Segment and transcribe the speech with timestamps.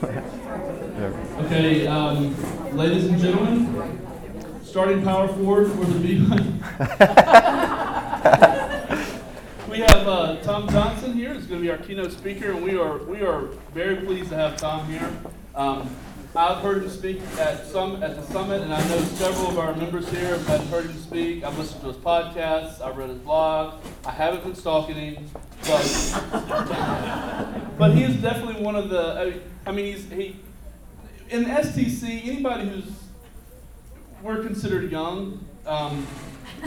[0.00, 2.32] Okay, um,
[2.76, 3.98] ladies and gentlemen,
[4.62, 6.18] starting power forward for the B.
[9.68, 11.34] we have uh, Tom Johnson here.
[11.34, 14.36] He's going to be our keynote speaker, and we are we are very pleased to
[14.36, 15.10] have Tom here.
[15.56, 15.90] Um,
[16.36, 19.74] I've heard him speak at some at the summit, and I know several of our
[19.74, 21.42] members here have heard him speak.
[21.42, 22.80] I've listened to his podcasts.
[22.80, 23.82] I've read his blog.
[24.06, 25.28] I haven't been stalking him,
[25.62, 25.82] but
[27.78, 29.40] but he is definitely one of the.
[29.66, 30.36] I mean, he's he
[31.30, 32.26] in STC.
[32.26, 32.90] Anybody who's
[34.22, 35.44] we're considered young.
[35.66, 36.06] Um,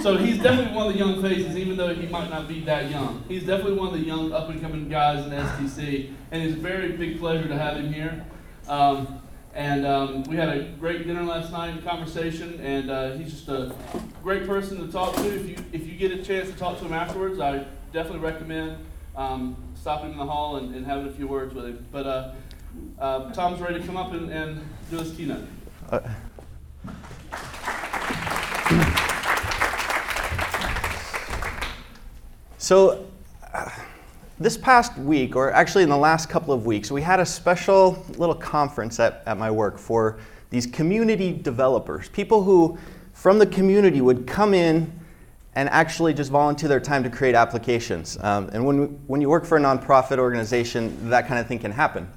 [0.02, 2.90] so he's definitely one of the young faces, even though he might not be that
[2.90, 3.24] young.
[3.28, 6.60] He's definitely one of the young up and coming guys in STC, and it's a
[6.60, 8.26] very big pleasure to have him here.
[8.68, 9.22] Um,
[9.54, 13.76] and um, we had a great dinner last night, conversation, and uh, he's just a
[14.24, 15.36] great person to talk to.
[15.36, 18.78] If you if you get a chance to talk to him afterwards, I definitely recommend
[19.18, 21.84] um, stopping in the hall and, and, having a few words with him.
[21.92, 22.32] But uh,
[23.00, 25.44] uh, Tom's ready to come up and, and do his keynote.
[25.90, 26.02] Uh,
[32.60, 33.08] so,
[33.52, 33.72] uh,
[34.40, 38.06] this past week, or actually in the last couple of weeks, we had a special
[38.18, 40.20] little conference at, at my work for
[40.52, 42.78] these community developers, people who
[43.14, 45.01] from the community would come in
[45.56, 48.18] and actually just volunteer their time to create applications.
[48.22, 51.72] Um, and when, when you work for a nonprofit organization, that kind of thing can
[51.72, 52.10] happen.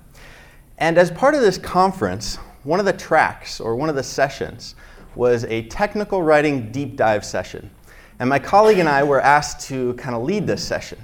[0.79, 4.75] And as part of this conference, one of the tracks or one of the sessions
[5.15, 7.71] was a technical writing deep dive session.
[8.19, 10.99] And my colleague and I were asked to kind of lead this session.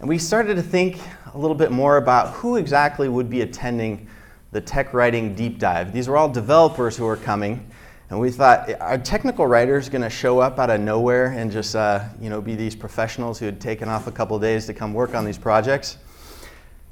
[0.00, 0.98] And we started to think
[1.32, 4.06] a little bit more about who exactly would be attending
[4.52, 5.92] the tech writing deep dive.
[5.92, 7.68] These were all developers who were coming.
[8.14, 11.74] And we thought, are technical writers going to show up out of nowhere and just
[11.74, 14.72] uh, you know, be these professionals who had taken off a couple of days to
[14.72, 15.98] come work on these projects?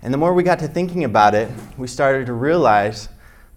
[0.02, 3.08] And the more we got to thinking about it, we started to realize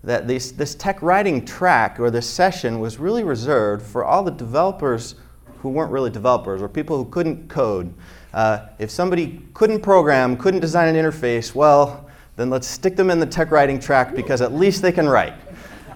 [0.04, 4.30] that this, this tech writing track or this session was really reserved for all the
[4.30, 5.16] developers
[5.64, 7.92] who weren't really developers or people who couldn't code.
[8.32, 13.20] Uh, if somebody couldn't program, couldn't design an interface, well, then let's stick them in
[13.20, 15.34] the tech writing track because at least they can write.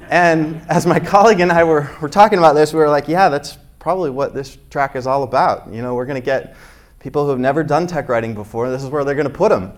[0.09, 3.30] And as my colleague and I were, were talking about this, we were like, yeah,
[3.30, 5.72] that's probably what this track is all about.
[5.72, 6.56] You know, we're going to get
[7.00, 9.50] people who have never done tech writing before, this is where they're going to put
[9.50, 9.72] them.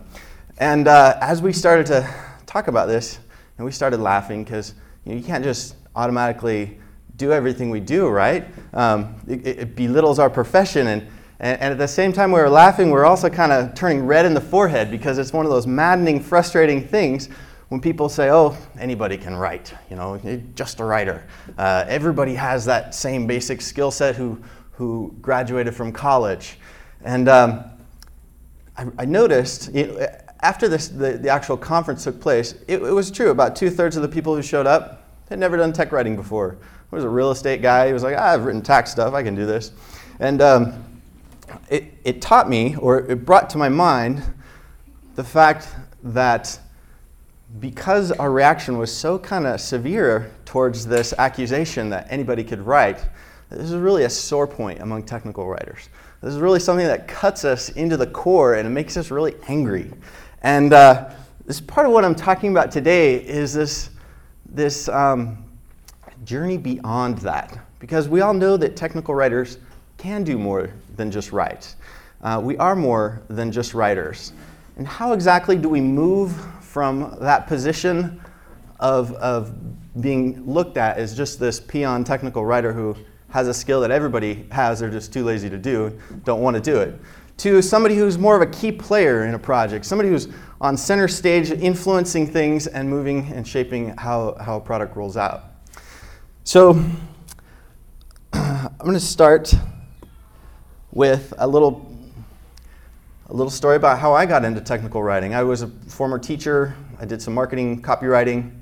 [0.57, 2.13] And uh, as we started to
[2.45, 3.19] talk about this,
[3.57, 4.73] and we started laughing because
[5.05, 6.79] you, know, you, can't just automatically
[7.17, 8.47] do everything we do, right?
[8.73, 10.87] Um, it, it, belittles our profession.
[10.87, 11.01] And,
[11.39, 14.05] and, and, at the same time we were laughing, we are also kind of turning
[14.05, 17.29] red in the forehead because it's one of those maddening, frustrating things
[17.71, 20.19] when people say, oh, anybody can write, you know,
[20.55, 21.25] just a writer.
[21.57, 24.37] Uh, everybody has that same basic skill set who,
[24.73, 26.57] who graduated from college.
[27.05, 27.63] And um,
[28.75, 29.69] I, I, noticed,
[30.41, 33.29] after this, the, the actual conference took place, it, it was true.
[33.29, 36.57] About two thirds of the people who showed up had never done tech writing before.
[36.89, 37.87] There was a real estate guy.
[37.87, 39.13] He was like, ah, I've written tax stuff.
[39.13, 39.71] I can do this.
[40.19, 41.01] And um,
[41.69, 44.21] it, it taught me, or it brought to my mind,
[45.15, 45.69] the fact
[46.03, 46.59] that
[47.59, 53.05] because our reaction was so kind of severe towards this accusation that anybody could write,
[53.49, 55.89] this is really a sore point among technical writers.
[56.21, 59.35] This is really something that cuts us into the core and it makes us really
[59.47, 59.91] angry.
[60.43, 61.11] And uh,
[61.45, 63.89] this part of what I'm talking about today is this,
[64.45, 65.43] this um,
[66.23, 67.57] journey beyond that.
[67.79, 69.57] Because we all know that technical writers
[69.97, 71.75] can do more than just write.
[72.21, 74.31] Uh, we are more than just writers.
[74.77, 76.39] And how exactly do we move
[76.71, 78.21] from that position
[78.79, 79.53] of, of
[80.01, 82.95] being looked at as just this peon technical writer who
[83.29, 86.61] has a skill that everybody has, they're just too lazy to do, don't want to
[86.61, 86.97] do it,
[87.35, 90.29] to somebody who's more of a key player in a project, somebody who's
[90.61, 95.43] on center stage influencing things and moving and shaping how, how a product rolls out.
[96.45, 96.71] So
[98.33, 99.53] I'm going to start
[100.93, 101.90] with a little
[103.31, 105.33] a little story about how I got into technical writing.
[105.33, 106.75] I was a former teacher.
[106.99, 108.59] I did some marketing, copywriting,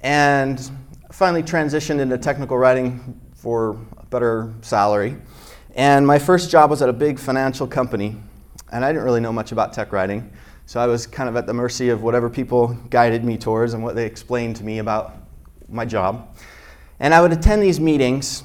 [0.00, 0.70] and
[1.12, 5.18] finally transitioned into technical writing for a better salary.
[5.74, 8.16] And my first job was at a big financial company,
[8.72, 10.32] and I didn't really know much about tech writing.
[10.64, 13.84] So I was kind of at the mercy of whatever people guided me towards and
[13.84, 15.14] what they explained to me about
[15.68, 16.34] my job.
[17.00, 18.44] And I would attend these meetings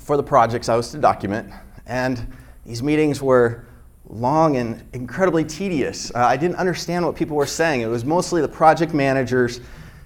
[0.00, 1.52] for the projects I was to document,
[1.84, 2.32] and
[2.64, 3.67] these meetings were
[4.08, 6.10] long and incredibly tedious.
[6.14, 7.82] Uh, I didn't understand what people were saying.
[7.82, 9.60] It was mostly the project managers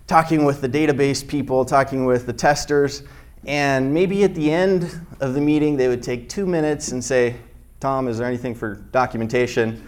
[0.07, 3.03] talking with the database people, talking with the testers,
[3.47, 7.37] and maybe at the end of the meeting, they would take two minutes and say,
[7.81, 9.83] Tom, is there anything for documentation?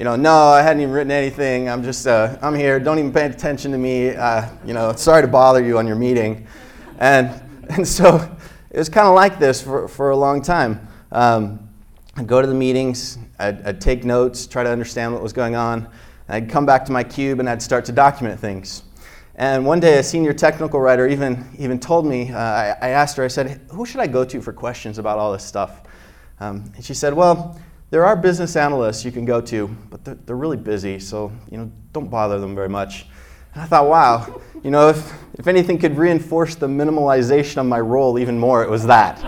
[0.00, 1.68] you know, no, I hadn't even written anything.
[1.68, 2.80] I'm just, uh, I'm here.
[2.80, 4.14] Don't even pay attention to me.
[4.14, 6.46] Uh, you know, sorry to bother you on your meeting.
[6.98, 7.28] And,
[7.68, 8.16] and so
[8.70, 10.88] it was kind of like this for, for a long time.
[11.12, 11.68] Um,
[12.16, 15.56] I'd go to the meetings, I'd, I'd, take notes, try to understand what was going
[15.56, 15.88] on.
[16.28, 18.82] I'd come back to my cube and I'd start to document things.
[19.34, 23.16] And one day, a senior technical writer even, even told me, uh, I, I, asked
[23.16, 25.82] her, I said, Who should I go to for questions about all this stuff?
[26.40, 27.58] Um, and she said, Well,
[27.90, 31.58] there are business analysts you can go to, but they're, they're really busy, so you
[31.58, 33.06] know, don't bother them very much.
[33.54, 37.80] And I thought, wow, you know, if, if anything could reinforce the minimalization of my
[37.80, 39.18] role even more, it was that.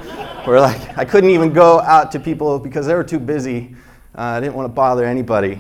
[0.47, 3.75] Where like I couldn't even go out to people because they were too busy.
[4.15, 5.59] Uh, I didn't want to bother anybody.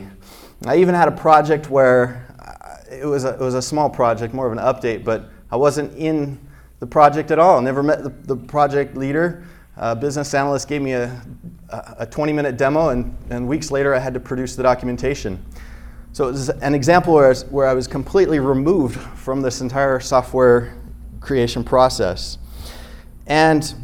[0.66, 4.34] I even had a project where uh, it was a, it was a small project,
[4.34, 6.38] more of an update, but I wasn't in
[6.78, 7.58] the project at all.
[7.58, 9.44] I never met the, the project leader.
[9.78, 11.22] A business analyst gave me a,
[11.98, 15.42] a 20 minute demo, and, and weeks later I had to produce the documentation.
[16.12, 19.62] So it was an example where I, was, where I was completely removed from this
[19.62, 20.76] entire software
[21.20, 22.36] creation process.
[23.26, 23.74] And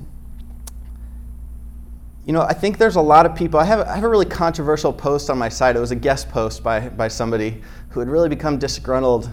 [2.28, 3.58] you know, I think there's a lot of people.
[3.58, 5.76] I have, I have a really controversial post on my site.
[5.76, 9.30] It was a guest post by, by somebody who had really become disgruntled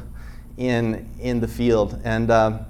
[0.55, 1.99] in, in the field.
[2.05, 2.65] And um,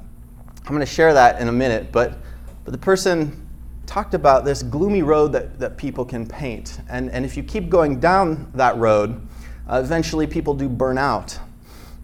[0.63, 1.92] I'm going to share that in a minute.
[1.92, 2.18] But,
[2.63, 3.48] but the person
[3.86, 6.80] talked about this gloomy road that, that people can paint.
[6.89, 9.21] And, and if you keep going down that road,
[9.69, 11.38] uh, eventually people do burn out.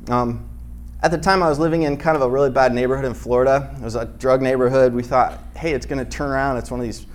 [0.10, 0.48] Um,
[1.02, 3.76] at the time, I was living in kind of a really bad neighborhood in Florida.
[3.80, 4.94] It was a drug neighborhood.
[4.94, 6.58] We thought, hey, it's going to turn around.
[6.58, 7.08] It's one of these,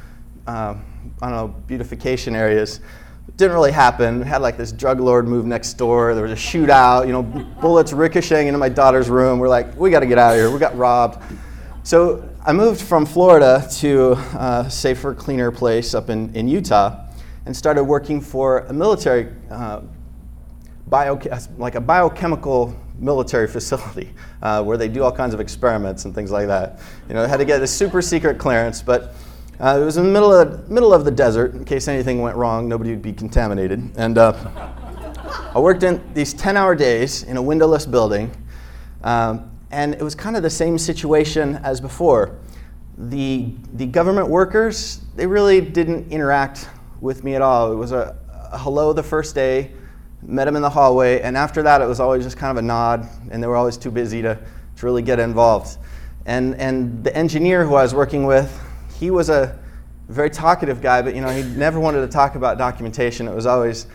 [0.48, 0.74] uh,
[1.22, 2.80] I don't know, beautification areas.
[3.28, 4.20] It didn't really happen.
[4.20, 6.14] We had like this drug lord move next door.
[6.14, 9.38] There was a shootout, you know, bullets ricocheting into my daughter's room.
[9.38, 10.50] We're like, we got to get out of here.
[10.50, 11.22] We got robbed.
[11.82, 17.06] So I moved from Florida to a safer, cleaner place up in, in Utah
[17.46, 19.80] and started working for a military, uh,
[20.88, 21.18] bio,
[21.56, 24.12] like a biochemical military facility
[24.42, 26.80] uh, where they do all kinds of experiments and things like that.
[27.08, 29.14] You know, I had to get a super secret clearance, but
[29.58, 31.54] uh, it was in the middle of, middle of the desert.
[31.54, 33.90] In case anything went wrong, nobody would be contaminated.
[33.96, 34.32] And uh,
[35.54, 38.30] I worked in these 10 hour days in a windowless building.
[39.02, 42.36] Um, and it was kind of the same situation as before.
[42.98, 46.68] The, the government workers, they really didn't interact
[47.00, 47.72] with me at all.
[47.72, 48.16] It was a,
[48.52, 49.72] a hello the first day,
[50.22, 52.66] met them in the hallway, and after that it was always just kind of a
[52.66, 54.34] nod, and they were always too busy to,
[54.76, 55.78] to really get involved.
[56.26, 58.65] And, and the engineer who I was working with,
[58.98, 59.58] he was a
[60.08, 63.26] very talkative guy, but you know, he never wanted to talk about documentation.
[63.28, 63.86] It was always,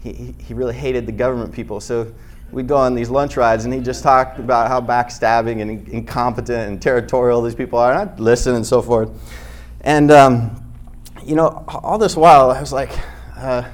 [0.00, 1.80] he, he really hated the government people.
[1.80, 2.12] So
[2.50, 6.68] we'd go on these lunch rides and he just talked about how backstabbing and incompetent
[6.68, 7.92] and territorial these people are.
[7.92, 9.10] And I'd listen and so forth.
[9.82, 10.72] And, um,
[11.24, 12.90] you know, all this while I was like,
[13.36, 13.68] uh,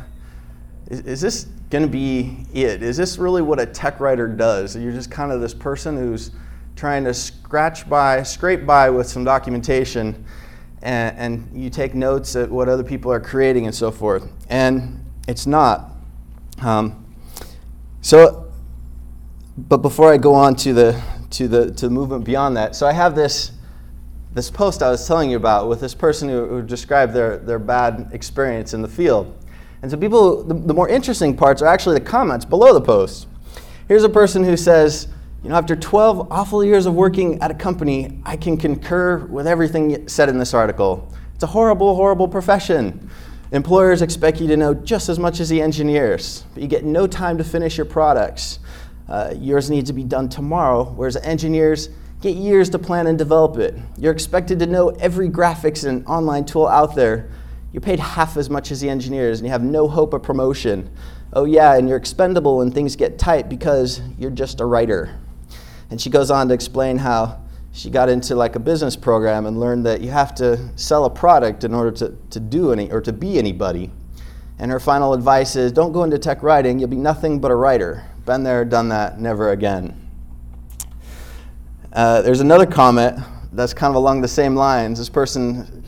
[0.89, 2.83] is, is, this going to be it?
[2.83, 4.77] Is this really what a tech writer does?
[4.77, 6.31] You're just kind of this person who's
[6.77, 10.25] trying to scratch by, scrape by with some documentation,
[10.87, 14.31] and, and you take notes at what other people are creating and so forth.
[14.49, 15.91] And it's not.
[16.63, 17.05] Um,
[18.01, 18.47] so
[19.57, 22.87] but before I go on to the to the to the movement beyond that, so
[22.87, 23.53] I have this
[24.33, 27.59] this post I was telling you about with this person who, who described their their
[27.59, 29.35] bad experience in the field.
[29.83, 33.29] And so people, the, the more interesting parts are actually the comments below the post.
[33.89, 35.09] Here's a person who says,
[35.47, 39.47] you know, after 12 awful years of working at a company, I can concur with
[39.47, 41.09] everything said in this article.
[41.37, 43.09] It's a horrible, horrible profession.
[43.53, 47.07] Employers expect you to know just as much as the engineers, but you get no
[47.07, 48.59] time to finish your products.
[49.09, 51.91] Uh, yours needs to be done tomorrow, whereas engineers
[52.21, 53.77] get years to plan and develop it.
[53.97, 57.31] You're expected to know every graphics and online tool out there.
[57.73, 60.91] You're paid half as much as the engineers, and you have no hope of promotion.
[61.33, 65.21] Oh, yeah, and you're expendable when things get tight because you're just a writer.
[65.91, 67.41] And she goes on to explain how
[67.73, 71.11] she got into like a business program and learned that you have to sell a
[71.11, 73.91] product in order to, to do any or to be anybody.
[74.59, 77.55] And her final advice is don't go into tech writing, you'll be nothing but a
[77.55, 78.05] writer.
[78.25, 80.11] Been there, done that, never again.
[81.93, 83.19] Uh, there's another comment
[83.53, 84.99] that's kind of along the same lines.
[84.99, 85.85] This person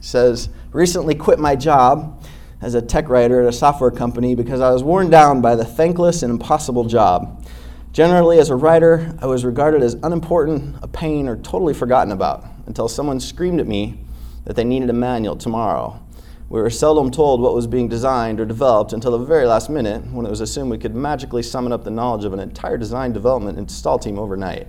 [0.00, 2.24] says, Recently quit my job
[2.60, 5.64] as a tech writer at a software company because I was worn down by the
[5.64, 7.44] thankless and impossible job.
[7.92, 12.44] Generally, as a writer, I was regarded as unimportant, a pain, or totally forgotten about
[12.66, 13.98] until someone screamed at me
[14.44, 16.00] that they needed a manual tomorrow.
[16.48, 20.04] We were seldom told what was being designed or developed until the very last minute
[20.12, 23.12] when it was assumed we could magically summon up the knowledge of an entire design
[23.12, 24.68] development install team overnight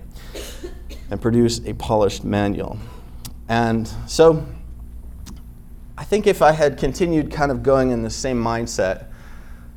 [1.10, 2.78] and produce a polished manual.
[3.48, 4.46] And so
[5.96, 9.06] I think if I had continued kind of going in the same mindset,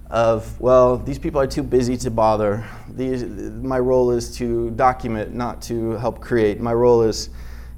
[0.09, 2.65] of, well, these people are too busy to bother.
[2.89, 6.59] These, my role is to document, not to help create.
[6.59, 7.29] My role is,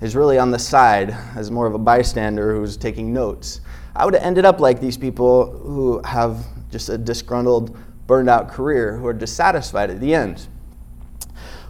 [0.01, 3.61] is really on the side as more of a bystander who's taking notes.
[3.95, 8.49] I would have ended up like these people who have just a disgruntled, burned out
[8.49, 10.47] career, who are dissatisfied at the end.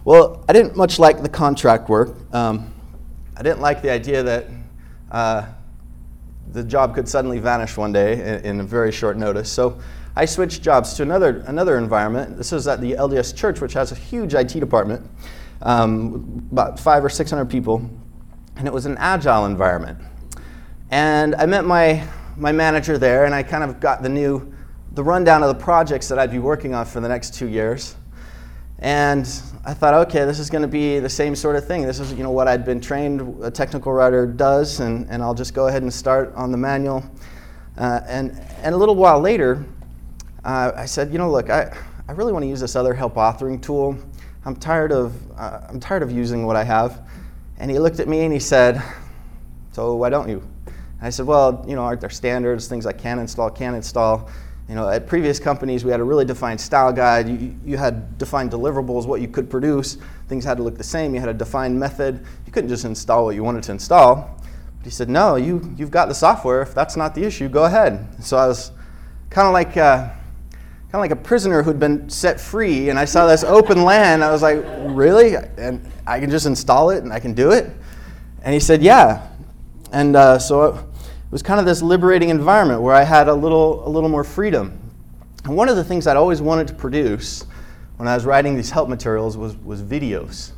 [0.04, 2.16] Well, I didn't much like the contract work.
[2.34, 2.72] Um,
[3.36, 4.46] I didn't like the idea that
[5.10, 5.46] uh,
[6.52, 9.50] the job could suddenly vanish one day in, in, a very short notice.
[9.50, 9.78] So
[10.18, 12.36] I switched jobs to another, another environment.
[12.36, 15.08] This is at the LDS Church, which has a huge IT department,
[15.62, 17.88] um, about five or 600 people,
[18.56, 19.96] and it was an agile environment.
[20.90, 22.04] And I met my,
[22.36, 24.52] my manager there, and I kind of got the new,
[24.94, 27.94] the rundown of the projects that I'd be working on for the next two years.
[28.80, 29.24] And
[29.64, 31.86] I thought, okay, this is going to be the same sort of thing.
[31.86, 35.34] This is you know, what I'd been trained a technical writer does, and, and I'll
[35.34, 37.08] just go ahead and start on the manual.
[37.76, 38.32] Uh, and,
[38.64, 39.64] and a little while later,
[40.48, 41.76] uh, I said, you know, look, I,
[42.08, 43.98] I really want to use this other help authoring tool.
[44.46, 47.06] I'm tired, of, uh, I'm tired of using what I have.
[47.58, 48.82] And he looked at me and he said,
[49.72, 50.42] so why don't you?
[50.64, 54.30] And I said, well, you know, aren't there standards, things I can install, can install?
[54.70, 57.28] You know, at previous companies, we had a really defined style guide.
[57.28, 59.98] You, you had defined deliverables, what you could produce.
[60.28, 61.12] Things had to look the same.
[61.12, 62.24] You had a defined method.
[62.46, 64.40] You couldn't just install what you wanted to install.
[64.78, 66.62] But he said, no, you, you've got the software.
[66.62, 68.24] If that's not the issue, go ahead.
[68.24, 68.72] So I was
[69.28, 70.08] kind of like, uh,
[70.90, 74.24] kind of like a prisoner who'd been set free, and I saw this open land.
[74.24, 75.34] I was like, really?
[75.34, 77.70] And I can just install it and I can do it?
[78.42, 79.28] And he said, yeah.
[79.92, 80.84] And uh, so it
[81.30, 84.78] was kind of this liberating environment where I had a little, a little more freedom.
[85.44, 87.44] And one of the things I'd always wanted to produce
[87.98, 90.52] when I was writing these help materials was, was videos.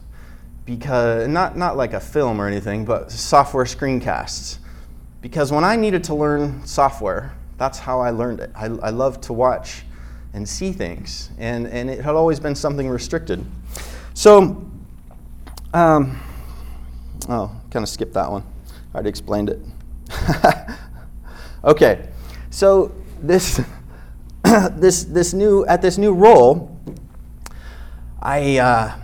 [0.65, 4.59] Because, not, not like a film or anything, but software screencasts.
[5.21, 8.53] Because when I needed to learn software, that's how I learned it.
[8.55, 9.83] I, I love to watch
[10.33, 13.45] and see things, and, and it had always been something restricted.
[14.15, 14.65] So,
[15.75, 16.21] um,
[17.29, 18.45] oh, kind of skipped that one.
[18.93, 19.61] I already explained it.
[21.65, 22.09] okay,
[22.51, 23.61] so this,
[24.73, 26.77] this, this new, at this new role,
[28.23, 28.97] I, uh,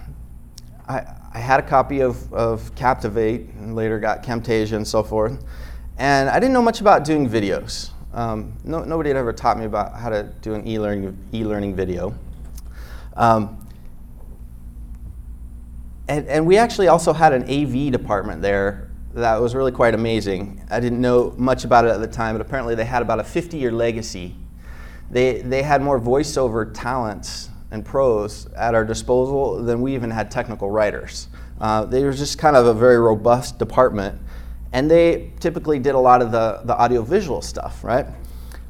[0.88, 5.44] I, I had a copy of, of Captivate and later got Camtasia and so forth.
[5.98, 7.90] And I didn't know much about doing videos.
[8.16, 12.14] Um, no, nobody had ever taught me about how to do an e-learning, e-learning video.
[13.14, 13.68] Um,
[16.08, 20.64] and, and we actually also had an AV department there that was really quite amazing.
[20.70, 23.24] I didn't know much about it at the time, but apparently they had about a
[23.24, 24.34] 50 year legacy.
[25.10, 30.30] They, they had more voiceover talents and pros at our disposal than we even had
[30.30, 31.28] technical writers.
[31.60, 34.20] Uh, they were just kind of a very robust department,
[34.76, 38.04] and they typically did a lot of the, the audiovisual stuff, right?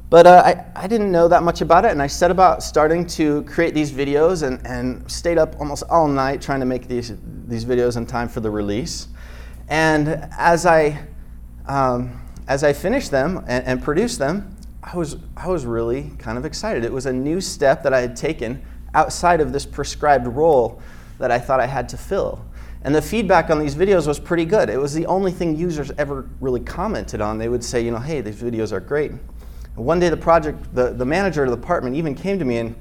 [0.09, 3.05] But uh, I, I didn't know that much about it, and I set about starting
[3.07, 7.11] to create these videos and, and stayed up almost all night trying to make these,
[7.45, 9.09] these videos in time for the release.
[9.67, 11.07] And as I,
[11.65, 16.37] um, as I finished them and, and produced them, I was, I was really kind
[16.37, 16.85] of excited.
[16.85, 20.81] It was a new step that I had taken outside of this prescribed role
[21.19, 22.45] that I thought I had to fill.
[22.83, 24.69] And the feedback on these videos was pretty good.
[24.69, 27.37] It was the only thing users ever really commented on.
[27.37, 29.11] They would say, you know, hey, these videos are great.
[29.11, 29.21] And
[29.75, 32.75] one day the project, the, the manager of the department even came to me and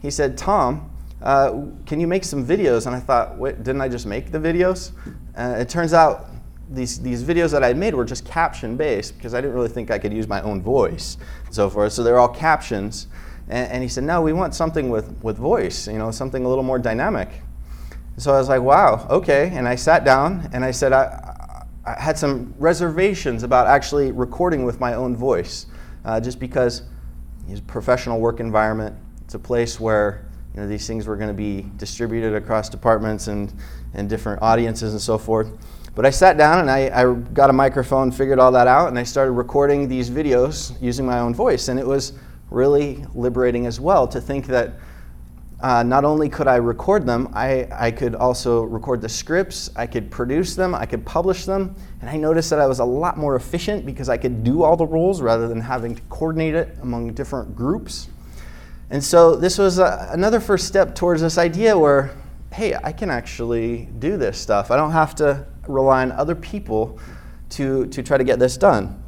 [0.00, 0.90] he said, Tom,
[1.22, 2.86] uh, can you make some videos?
[2.86, 4.92] And I thought, wait, didn't I just make the videos?
[5.36, 6.26] Uh, it turns out
[6.68, 9.90] these, these videos that I made were just caption based because I didn't really think
[9.90, 11.92] I could use my own voice and so forth.
[11.92, 13.06] So they're all captions.
[13.48, 16.48] And, and, he said, no, we want something with, with voice, you know, something a
[16.48, 17.28] little more dynamic.
[18.18, 19.50] So I was like, wow, okay.
[19.54, 24.64] And I sat down and I said, I, I had some reservations about actually recording
[24.64, 25.66] with my own voice
[26.04, 26.82] uh, just because
[27.48, 28.96] it's a professional work environment.
[29.24, 33.28] It's a place where you know, these things were going to be distributed across departments
[33.28, 33.52] and,
[33.94, 35.50] and different audiences and so forth.
[35.94, 38.98] But I sat down and I, I, got a microphone, figured all that out, and
[38.98, 41.68] I started recording these videos using my own voice.
[41.68, 42.14] And it was
[42.50, 44.74] really liberating as well to think that
[45.62, 49.86] uh, not only could I record them, I, I could also record the scripts, I
[49.86, 51.76] could produce them, I could publish them.
[52.00, 54.76] And I noticed that I was a lot more efficient because I could do all
[54.76, 58.08] the roles rather than having to coordinate it among different groups.
[58.90, 62.10] And so this was uh, another first step towards this idea where,
[62.52, 64.72] hey, I can actually do this stuff.
[64.72, 66.98] I don't have to rely on other people
[67.50, 69.00] to, to try to get this done.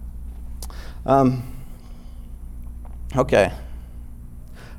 [1.04, 1.42] Um,
[3.16, 3.52] okay.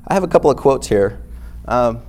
[0.07, 1.21] I have a couple of quotes here.
[1.67, 2.01] Um,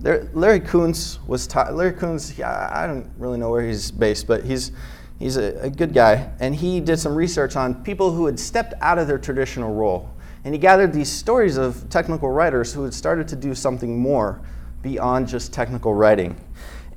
[0.00, 2.38] there, Larry Kunz was ta- Larry Kunz.
[2.38, 4.72] Yeah, I don't really know where he's based, but he's
[5.18, 8.74] he's a, a, good guy, and he did some research on people who had stepped
[8.80, 10.08] out of their traditional role
[10.44, 14.40] And he gathered these stories of technical writers who had started to do something more
[14.82, 16.36] beyond just technical writing.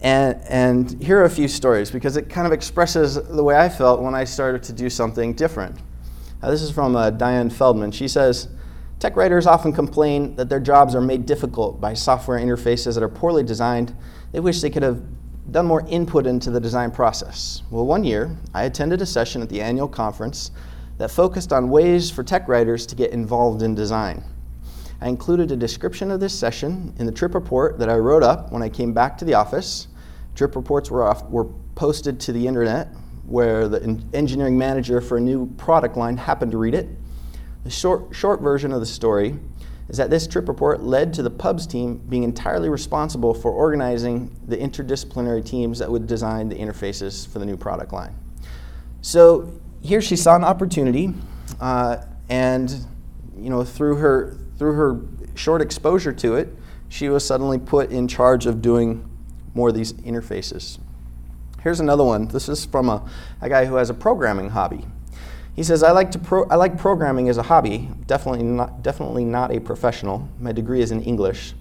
[0.02, 3.70] And, and here are a few stories because it kind of expresses the way I
[3.70, 5.78] felt when I started to do something different.
[6.42, 7.92] Now, this is from uh, Diane Feldman.
[7.92, 8.48] She says,
[9.01, 13.10] Tech writers often complain that their jobs are made difficult by software interfaces that are
[13.10, 13.96] poorly designed.
[14.31, 15.01] They wish they could have
[15.50, 17.63] done more input into the design process.
[17.72, 20.51] Well, one year, I attended a session at the annual conference
[21.00, 24.24] that focused on ways for tech writers to get involved in design.
[25.01, 28.51] I included a description of this session in the trip report that I wrote up
[28.51, 29.88] when I came back to the office.
[30.36, 32.89] Trip reports were, off, were posted to the internet
[33.25, 36.88] where the engineering manager for a new product line happened to read it.
[37.63, 39.38] The short, short version of the story
[39.89, 44.36] is that this trip report led to the pubs team being entirely responsible for organizing
[44.48, 48.15] the interdisciplinary teams that would design the interfaces for the new product line.
[49.01, 49.51] So
[49.82, 51.13] here she saw an opportunity,
[51.60, 51.98] uh,
[52.30, 52.86] and
[53.36, 55.01] you know through her through her
[55.36, 56.56] short exposure to it,
[56.88, 59.08] she was suddenly put in charge of doing
[59.53, 60.77] more of these interfaces.
[61.63, 62.27] Here's another one.
[62.27, 63.08] This is from a,
[63.41, 64.86] a guy who has a programming hobby.
[65.55, 69.25] He says, I like, to pro- I like programming as a hobby, definitely not, definitely
[69.25, 70.29] not a professional.
[70.39, 71.53] My degree is in English.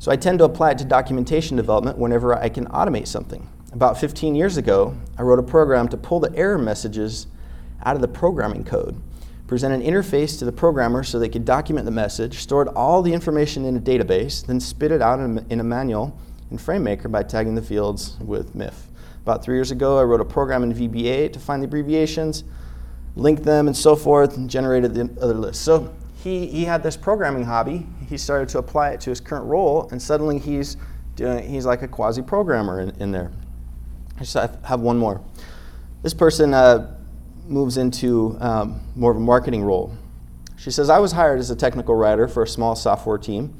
[0.00, 3.48] So I tend to apply it to documentation development whenever I can automate something.
[3.72, 7.26] About 15 years ago, I wrote a program to pull the error messages
[7.84, 9.00] out of the programming code,
[9.46, 13.12] present an interface to the programmer so they could document the message, stored all the
[13.12, 16.18] information in a database, then spit it out in a, in a manual
[16.50, 18.74] in FrameMaker by tagging the fields with MIF.
[19.22, 22.44] About three years ago, I wrote a program in VBA to find the abbreviations
[23.16, 25.62] linked them and so forth, and generated the other list.
[25.62, 27.86] So he, he had this programming hobby.
[28.08, 30.76] He started to apply it to his current role, and suddenly he's
[31.16, 33.30] doing, he's like a quasi programmer in, in there.
[34.16, 35.20] I just have one more.
[36.02, 36.96] This person uh,
[37.46, 39.96] moves into um, more of a marketing role.
[40.56, 43.58] She says, I was hired as a technical writer for a small software team.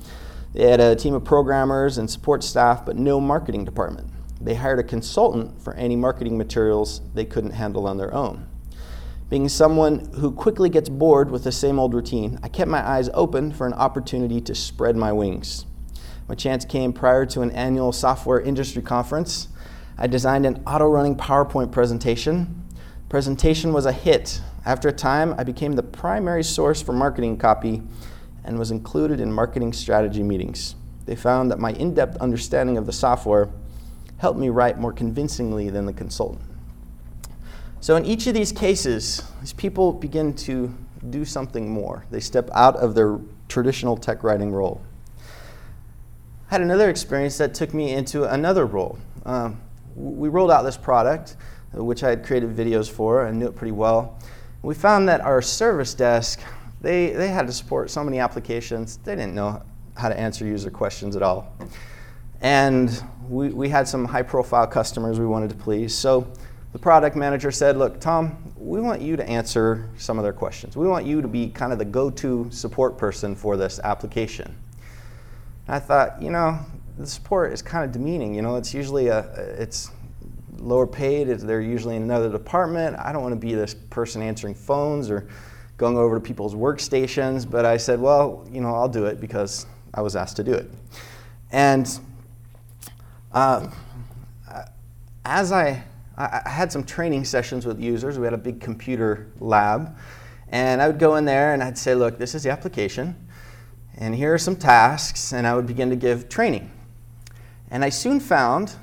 [0.52, 4.08] They had a team of programmers and support staff, but no marketing department.
[4.40, 8.46] They hired a consultant for any marketing materials they couldn't handle on their own.
[9.30, 13.08] Being someone who quickly gets bored with the same old routine, I kept my eyes
[13.14, 15.64] open for an opportunity to spread my wings.
[16.28, 19.48] My chance came prior to an annual software industry conference.
[19.96, 22.64] I designed an auto running PowerPoint presentation.
[23.08, 24.42] Presentation was a hit.
[24.66, 27.82] After a time, I became the primary source for marketing copy
[28.44, 30.74] and was included in marketing strategy meetings.
[31.06, 33.48] They found that my in depth understanding of the software
[34.18, 36.42] helped me write more convincingly than the consultant.
[37.85, 40.75] So, in each of these cases, these people begin to
[41.11, 42.07] do something more.
[42.11, 44.81] They step out of their traditional tech writing role.
[45.18, 48.99] I had another experience that took me into another role.
[49.27, 49.61] Um,
[49.97, 51.37] we rolled out this product,
[51.75, 54.18] which I had created videos for and knew it pretty well.
[54.62, 56.40] We found that our service desk,
[56.81, 59.62] they, they had to support so many applications, they didn't know
[59.94, 61.55] how to answer user questions at all.
[62.40, 65.94] And we, we had some high profile customers we wanted to please.
[65.94, 66.33] So
[66.74, 70.76] the product manager said, Look, Tom, we want you to answer some of their questions.
[70.76, 74.52] We want you to be kind of the go to support person for this application.
[75.68, 76.58] And I thought, you know,
[76.98, 78.34] the support is kind of demeaning.
[78.34, 79.20] You know, it's usually a,
[79.56, 79.92] it's
[80.58, 82.96] lower paid, they're usually in another department.
[82.98, 85.28] I don't want to be this person answering phones or
[85.76, 87.48] going over to people's workstations.
[87.48, 90.54] But I said, well, you know, I'll do it because I was asked to do
[90.54, 90.68] it.
[91.52, 92.00] And
[93.30, 93.68] uh,
[95.24, 95.84] as I
[96.16, 98.18] I, had some training sessions with users.
[98.18, 99.96] We had a big computer lab.
[100.48, 103.16] And I would go in there and I'd say, look, this is the application,
[103.96, 106.70] and here are some tasks, and I would begin to give training.
[107.70, 108.74] And I soon found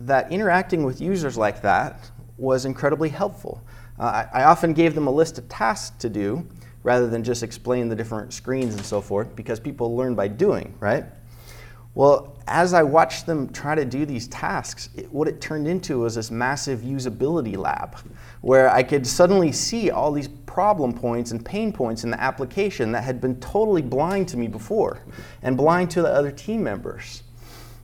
[0.00, 3.62] that interacting with users like that was incredibly helpful.
[3.98, 6.46] Uh, I, I, often gave them a list of tasks to do
[6.84, 10.74] rather than just explain the different screens and so forth because people learn by doing,
[10.78, 11.04] right?
[11.94, 16.00] Well, as I watched them try to do these tasks, it, what it turned into
[16.00, 17.96] was this massive usability lab
[18.40, 22.92] where I could suddenly see all these problem points and pain points in the application
[22.92, 25.00] that had been totally blind to me before
[25.42, 27.22] and blind to the other team members.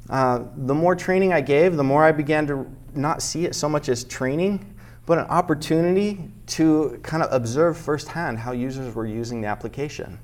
[0.09, 3.69] Uh, the more training I gave, the more I began to not see it so
[3.69, 4.75] much as training,
[5.07, 10.19] but an opportunity to kind of observe firsthand how users were using the application.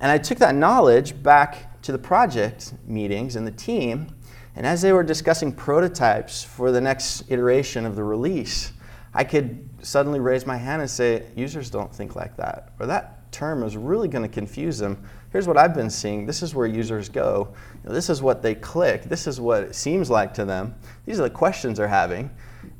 [0.00, 4.14] And I took that knowledge back to the project meetings and the team,
[4.56, 8.72] and as they were discussing prototypes for the next iteration of the release,
[9.14, 13.32] I could suddenly raise my hand and say, users don't think like that, or that
[13.32, 15.02] term is really going to confuse them.
[15.32, 16.26] Here's what I've been seeing.
[16.26, 17.54] This is where users go.
[17.84, 19.04] This is what they click.
[19.04, 20.74] This is what it seems like to them.
[21.06, 22.30] These are the questions they're having.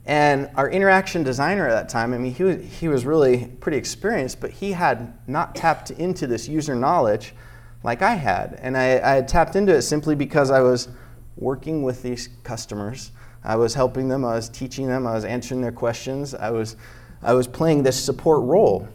[0.06, 3.78] And our interaction designer at that time, I mean, he was, he was really pretty
[3.78, 7.34] experienced, but he had not tapped into this user knowledge
[7.82, 8.58] like I had.
[8.62, 10.88] And I, I had tapped into it simply because I was
[11.36, 13.12] working with these customers.
[13.42, 16.76] I was helping them, I was teaching them, I was answering their questions, I was,
[17.22, 18.86] I was playing this support role.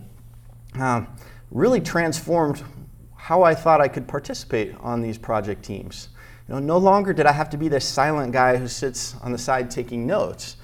[0.75, 1.07] Um,
[1.51, 2.63] really transformed
[3.15, 6.09] how I thought I could participate on these project teams.
[6.47, 9.31] You know, no longer did I have to be this silent guy who sits on
[9.31, 10.57] the side taking notes.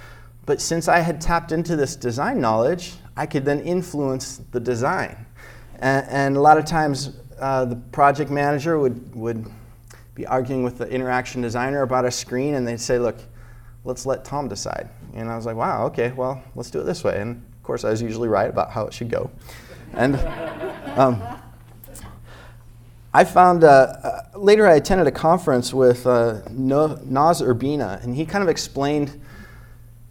[0.45, 5.25] But since I had tapped into this design knowledge, I could then influence the design.
[5.79, 9.45] And, and a lot of times, uh, the project manager would, would
[10.15, 13.17] be arguing with the interaction designer about a screen, and they'd say, Look,
[13.83, 14.89] let's let Tom decide.
[15.13, 17.19] And I was like, Wow, okay, well, let's do it this way.
[17.19, 19.31] And of course, I was usually right about how it should go.
[19.93, 20.15] And
[20.97, 21.21] um,
[23.13, 28.25] I found uh, uh, later I attended a conference with uh, Noz Urbina, and he
[28.25, 29.19] kind of explained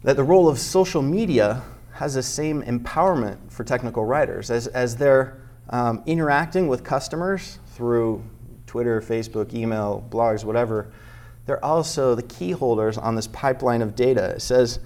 [0.03, 1.63] that the role of social media
[1.93, 5.40] has the same empowerment for technical writers as, as they're
[5.71, 8.23] um, interacting with customers through
[8.67, 10.91] Twitter, Facebook, email, blogs, whatever.
[11.45, 14.31] They're also the key holders on this pipeline of data.
[14.31, 14.79] It says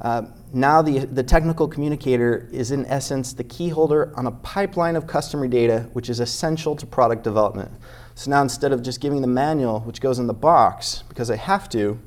[0.00, 4.96] uh, now the, the technical communicator is in essence the key holder on a pipeline
[4.96, 7.70] of customer data which is essential to product development.
[8.14, 11.36] So now instead of just giving the manual which goes in the box because they
[11.36, 12.00] have to,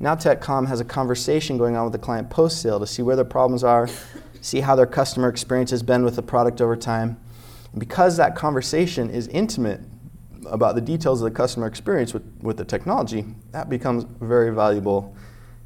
[0.00, 3.16] now TechCom has a conversation going on with the client post sale to see where
[3.16, 3.88] their problems are,
[4.40, 7.18] see how their customer experience has been with the product over time.
[7.76, 9.80] Because that conversation is intimate
[10.46, 15.14] about the details of the customer experience with, with the technology, that becomes very valuable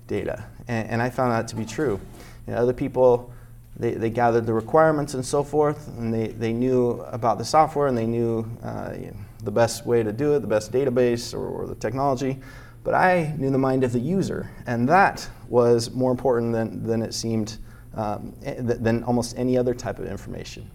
[0.07, 0.45] data.
[0.69, 2.01] And, and I found that to be true.
[2.47, 3.33] You know, other people,
[3.77, 7.87] they, they gathered the requirements and so forth, and they, they knew about the software
[7.87, 11.35] and they knew uh, you know, the best way to do it, the best database
[11.35, 12.41] or, or the technology
[12.85, 17.03] but I knew the mind of the user, and that was more important than, than
[17.03, 17.59] it seemed,
[17.95, 20.69] um, eh, than almost any other type of information.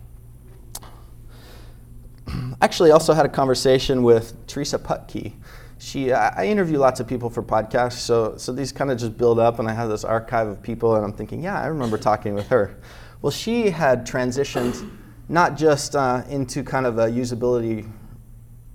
[2.62, 5.34] Actually, also had a conversation with Teresa Putke.
[5.80, 9.38] She, I interview lots of people for podcasts, so, so these kind of just build
[9.38, 12.34] up, and I have this archive of people, and I'm thinking, yeah, I remember talking
[12.34, 12.78] with her.
[13.22, 14.90] Well, she had transitioned
[15.30, 17.88] not just uh, into kind of a usability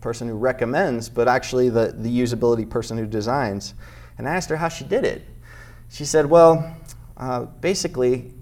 [0.01, 3.75] person who recommends, but actually the, the usability person who designs.
[4.19, 5.27] And I asked her how she did it.
[5.88, 6.77] She said, well,
[7.17, 8.33] uh, basically,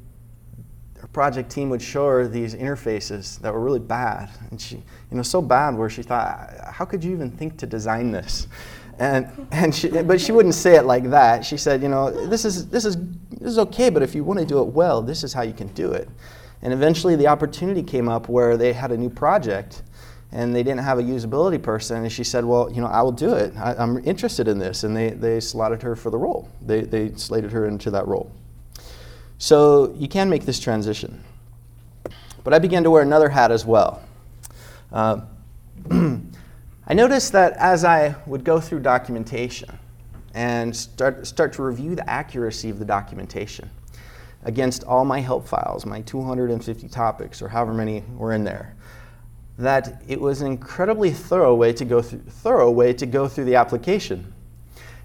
[1.12, 4.30] project team would show her these interfaces that were really bad.
[4.50, 7.66] And she, you know, so bad where she thought, how could you even think to
[7.66, 8.46] design this?
[8.98, 11.44] And, and she, but she wouldn't say it like that.
[11.44, 12.96] She said, you know, this is, this, is,
[13.30, 15.54] this is okay, but if you want to do it well, this is how you
[15.54, 16.08] can do it.
[16.62, 19.82] And eventually the opportunity came up where they had a new project
[20.32, 22.02] and they didn't have a usability person.
[22.02, 23.52] And she said, Well, you know, I will do it.
[23.56, 24.84] I, am interested in this.
[24.84, 28.30] And they, they slotted her for the role, they, they slated her into that role.
[29.40, 31.24] So you can make this transition.
[32.44, 34.02] But I began to wear another hat as well.
[34.92, 35.22] Uh,
[35.90, 39.78] I noticed that as I would go through documentation
[40.34, 43.70] and start, start to review the accuracy of the documentation
[44.44, 48.76] against all my help files, my 250 topics, or however many were in there,
[49.56, 53.46] that it was an incredibly thorough way to go through, thorough way to go through
[53.46, 54.34] the application.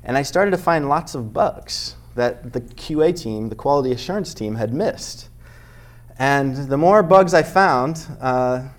[0.03, 4.33] And I started to find lots of bugs that the QA team, the quality assurance
[4.33, 5.29] team, had missed.
[6.17, 8.69] And the more bugs I found, uh,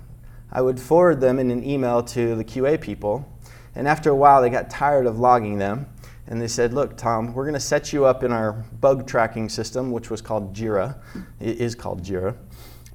[0.51, 3.31] I would forward them in an email to the QA people.
[3.75, 5.87] And after a while, they got tired of logging them.
[6.27, 9.49] And they said, Look, Tom, we're going to set you up in our bug tracking
[9.49, 10.99] system, which was called Jira.
[11.39, 12.37] It is called Jira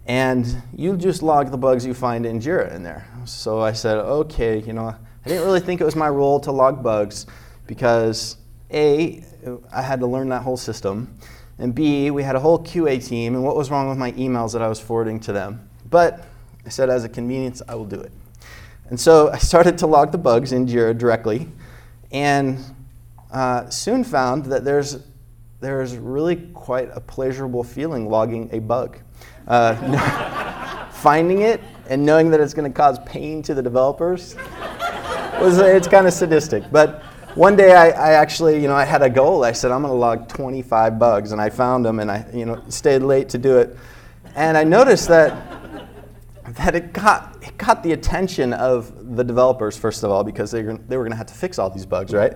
[0.06, 3.08] and you just log the bugs you find in Jira in there.
[3.26, 6.52] So I said, okay, you know, I didn't really think it was my role to
[6.52, 7.28] log bugs
[7.68, 8.38] because
[8.74, 9.24] A,
[9.74, 11.18] I had to learn that whole system,
[11.58, 14.54] and B, we had a whole QA team, and what was wrong with my emails
[14.54, 15.70] that I was forwarding to them.
[15.90, 16.26] But
[16.66, 18.12] I said, as a convenience, I will do it.
[18.90, 21.48] And so I started to log the bugs in Jira directly,
[22.12, 22.60] and
[23.32, 25.00] uh, soon found that there's,
[25.60, 28.98] there's really quite a pleasurable feeling logging a bug.
[29.48, 34.36] Uh, finding it and knowing that it's going to cause pain to the developers
[35.42, 36.64] was it's kind of sadistic.
[36.72, 37.04] But
[37.36, 39.44] one day I, I, actually, you know, I had a goal.
[39.44, 42.46] I said I'm going to log 25 bugs, and I found them, and I, you
[42.46, 43.78] know, stayed late to do it.
[44.36, 45.60] And I noticed that
[46.56, 50.64] that it got it got the attention of the developers first of all because they
[50.64, 52.34] were, they were going to have to fix all these bugs, right?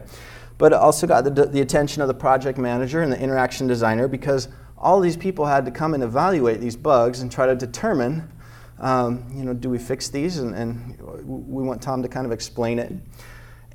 [0.58, 4.08] But it also got the, the attention of the project manager and the interaction designer
[4.08, 8.32] because all these people had to come and evaluate these bugs and try to determine,
[8.80, 10.38] um, you know, do we fix these?
[10.38, 12.94] And, and, we want Tom to kind of explain it.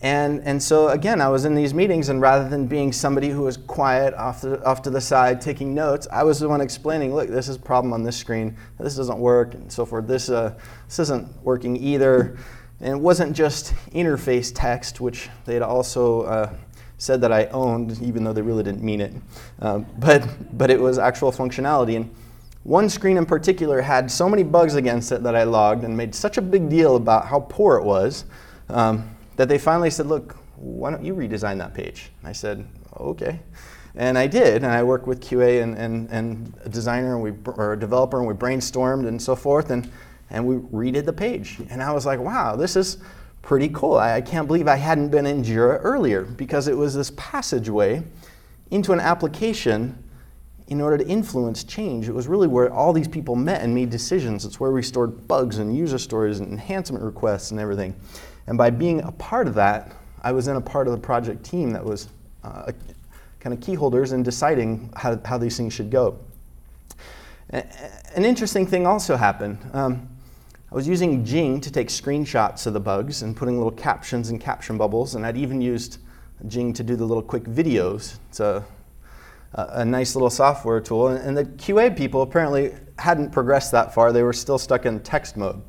[0.03, 3.43] And, and so again, I was in these meetings, and rather than being somebody who
[3.43, 7.15] was quiet off, the, off to the side taking notes, I was the one explaining,
[7.15, 10.07] look, this is a problem on this screen, this doesn't work, and so forth.
[10.07, 10.55] This, uh,
[10.87, 12.39] this isn't working either.
[12.81, 16.55] And it wasn't just interface text, which they'd also uh,
[16.97, 19.13] said that I owned, even though they really didn't mean it.
[19.61, 21.97] Uh, but, but it was actual functionality.
[21.97, 22.15] And
[22.63, 26.15] one screen in particular had so many bugs against it that I logged and made
[26.15, 28.25] such a big deal about how poor it was.
[28.71, 29.11] Um,
[29.41, 32.11] that they finally said, look, why don't you redesign that page?
[32.23, 33.41] I said, okay.
[33.95, 37.33] And I did, and I worked with QA and, and, and a designer and we,
[37.47, 39.91] or a developer, and we brainstormed and so forth, and,
[40.29, 41.57] and we redid the page.
[41.71, 42.99] And I was like, wow, this is
[43.41, 43.95] pretty cool.
[43.95, 48.03] I, I can't believe I hadn't been in Jira earlier because it was this passageway
[48.71, 50.05] into an application
[50.67, 52.11] in order to influence change.
[52.11, 54.45] It was really where all these people met and made decisions.
[54.45, 57.97] It's where we stored bugs and user stories and enhancement requests and everything.
[58.51, 61.45] And by being a part of that, I was in a part of the project
[61.45, 62.09] team that was
[62.43, 62.73] uh,
[63.39, 66.19] kind of key holders in deciding how, how these things should go.
[67.51, 69.57] An interesting thing also happened.
[69.73, 70.09] Um,
[70.73, 74.41] I was using Jing to take screenshots of the bugs and putting little captions and
[74.41, 75.99] caption bubbles, and I'd even used
[76.49, 78.19] Jing to do the little quick videos.
[78.31, 78.65] It's a,
[79.53, 84.13] a, nice little software tool, and the QA people apparently hadn't progressed that far.
[84.13, 85.63] They were still stuck in text mode.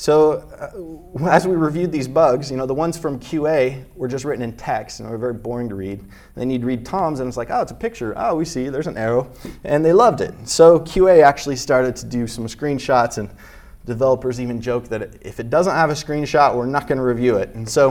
[0.00, 4.24] So uh, as we reviewed these bugs, you know, the ones from QA were just
[4.24, 6.02] written in text and were very boring to read.
[6.34, 8.14] Then you'd read Tom's and it's like, oh, it's a picture.
[8.16, 9.30] Oh, we see, there's an arrow.
[9.62, 10.32] And they loved it.
[10.48, 13.28] So QA actually started to do some screenshots and
[13.84, 17.36] developers even joke that if it doesn't have a screenshot, we're not going to review
[17.36, 17.50] it.
[17.50, 17.90] And so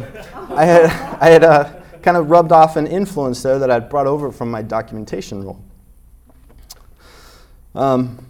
[0.50, 0.86] I had,
[1.22, 4.50] I had uh, kind of rubbed off an influence there that I'd brought over from
[4.50, 5.63] my documentation role.
[7.76, 8.26] Um,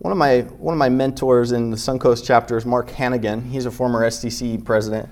[0.00, 3.42] one of my one of my mentors in the Suncoast chapter is Mark Hannigan.
[3.42, 5.10] He's a former STC president,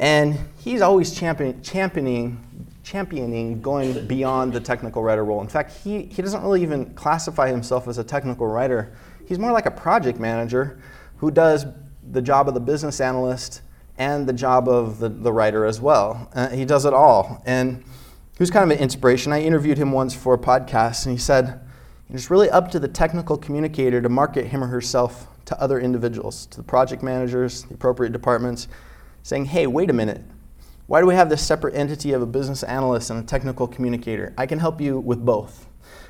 [0.00, 5.40] and he's always champion, championing championing going beyond the technical writer role.
[5.42, 8.92] In fact, he, he doesn't really even classify himself as a technical writer.
[9.28, 10.80] He's more like a project manager
[11.18, 11.66] who does
[12.10, 13.62] the job of the business analyst
[13.98, 16.28] and the job of the, the writer as well.
[16.34, 17.40] Uh, he does it all.
[17.46, 19.32] And he was kind of an inspiration.
[19.32, 21.60] I interviewed him once for a podcast, and he said,
[22.10, 26.46] it's really up to the technical communicator to market him or herself to other individuals,
[26.46, 28.68] to the project managers, the appropriate departments,
[29.22, 30.22] saying, hey, wait a minute.
[30.86, 34.34] Why do we have this separate entity of a business analyst and a technical communicator?
[34.36, 35.66] I can help you with both.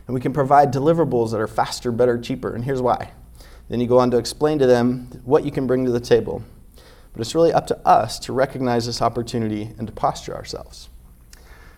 [0.06, 3.12] And we can provide deliverables that are faster, better, cheaper, and here's why.
[3.68, 6.42] Then you go on to explain to them what you can bring to the table.
[7.12, 10.88] But it's really up to us to recognize this opportunity and to posture ourselves.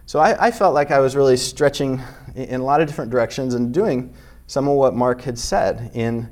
[0.06, 2.00] So I, I, felt like I was really stretching
[2.34, 4.12] in a lot of different directions and doing
[4.46, 6.30] some of what Mark had said in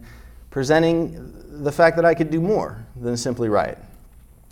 [0.51, 3.79] presenting the fact that I could do more than simply write.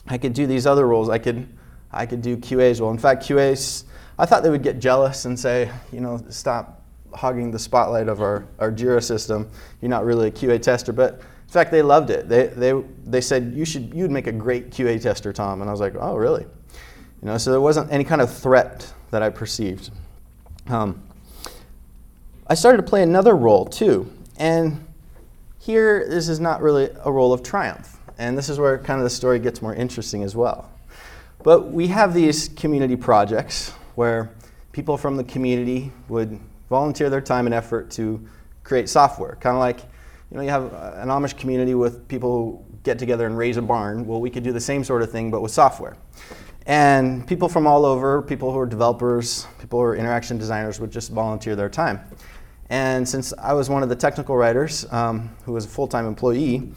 [0.07, 1.11] I could do these other roles.
[1.11, 1.47] I could,
[1.93, 2.91] I could do QA's well.
[2.91, 3.85] In fact, QA's,
[4.19, 8.23] I thought they would get jealous and say, you know, stop hogging the spotlight of
[8.23, 9.51] our, our JIRA system.
[9.83, 10.93] You're not really a QA tester.
[10.93, 12.29] But in fact, they loved it.
[12.29, 12.73] They, they,
[13.05, 15.61] they said, you should, you'd make a great QA tester, Tom.
[15.61, 16.45] And I was like, oh, really?
[16.45, 19.90] You know, so there wasn't any kind of threat that I perceived.
[20.68, 21.03] Um,
[22.46, 24.85] I started to play another role too, and
[25.59, 29.05] here this is not really a role of triumph, and this is where kind of
[29.05, 30.70] the story gets more interesting as well.
[31.42, 34.31] But we have these community projects where
[34.73, 38.25] people from the community would volunteer their time and effort to
[38.62, 39.81] create software, kind of like
[40.31, 43.62] you know you have an Amish community with people who get together and raise a
[43.62, 44.07] barn.
[44.07, 45.96] Well, we could do the same sort of thing, but with software.
[46.66, 50.90] And people from all over, people who are developers, people who are interaction designers, would
[50.90, 52.01] just volunteer their time.
[52.68, 56.07] And since I was one of the technical writers um, who was a full time
[56.07, 56.70] employee,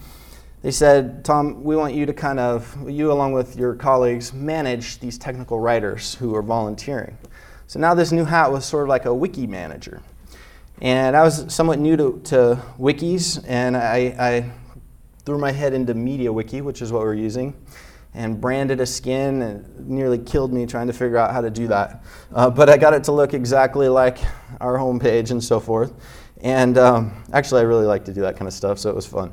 [0.62, 5.00] they said, Tom, we want you to kind of, you along with your colleagues, manage
[5.00, 7.17] these technical writers who are volunteering.
[7.67, 10.02] So now this new hat was sort of like a wiki manager.
[10.82, 14.52] And I was somewhat new to, to wikis, and I, I
[15.26, 17.54] threw my head into MediaWiki, which is what we're using
[18.15, 21.67] and branded a skin and nearly killed me trying to figure out how to do
[21.67, 22.04] that.
[22.34, 24.19] Uh, but I got it to look exactly like
[24.62, 25.93] our homepage and so forth.
[26.41, 29.06] And um, actually, I really like to do that kind of stuff, so it was
[29.06, 29.32] fun.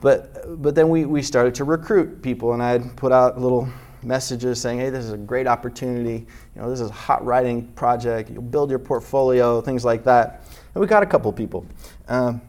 [0.00, 3.68] But, but then we, we started to recruit people, and I'd put out little
[4.02, 6.26] messages saying, hey, this is a great opportunity.
[6.54, 8.30] You know, this is a hot writing project.
[8.30, 10.44] You'll build your portfolio, things like that.
[10.74, 11.66] And we got a couple people.
[12.08, 12.40] Um,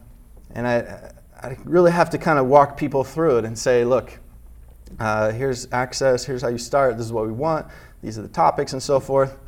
[0.54, 1.12] and I,
[1.42, 4.18] I really have to kind of walk people through it and say, look,
[4.98, 7.66] uh, here's access, here's how you start, this is what we want,
[8.02, 9.38] these are the topics, and so forth.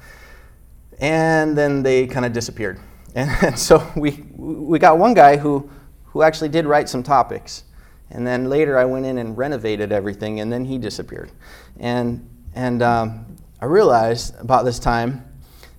[1.01, 2.81] And then they kind of disappeared.
[3.15, 5.71] And, and, so we, we got one guy who,
[6.07, 7.65] who actually did write some topics.
[8.11, 11.31] And then later I went in and renovated everything, and then he disappeared.
[11.79, 15.25] And, and um, I realized about this time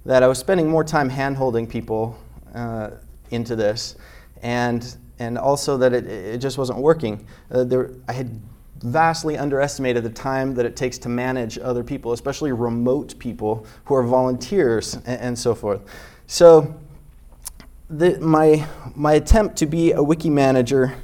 [0.06, 2.18] that I was spending more time hand holding people
[2.54, 2.92] uh,
[3.32, 3.96] into this,
[4.42, 7.28] and, and also that it, it just wasn't working.
[7.52, 8.42] Uh, there, I had
[8.82, 13.96] vastly underestimated the time that it takes to manage other people, especially remote people who
[13.96, 15.82] are volunteers and, and so forth.
[16.28, 16.80] So,
[17.90, 20.96] the, my, my attempt to be a wiki manager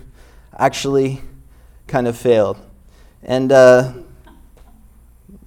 [0.58, 1.22] actually
[1.88, 2.58] kind of failed.
[3.24, 3.94] And uh,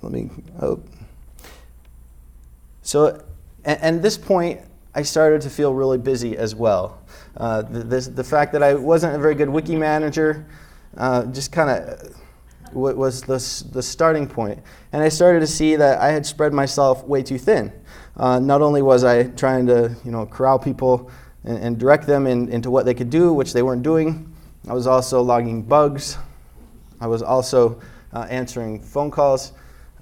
[0.03, 0.83] let me, oh.
[2.83, 3.23] So,
[3.65, 4.61] at, at this point,
[4.95, 7.01] I started to feel really busy as well.
[7.37, 10.45] Uh, the, this, the fact that I wasn't a very good wiki manager
[10.97, 12.18] uh, just kind of
[12.73, 13.39] was the,
[13.73, 14.63] the starting point.
[14.93, 17.73] And I started to see that I had spread myself way too thin.
[18.17, 21.11] Uh, not only was I trying to you know, corral people
[21.45, 24.35] and, and direct them in, into what they could do, which they weren't doing,
[24.69, 26.19] I was also logging bugs.
[27.01, 27.81] I was also
[28.13, 29.53] uh, answering phone calls.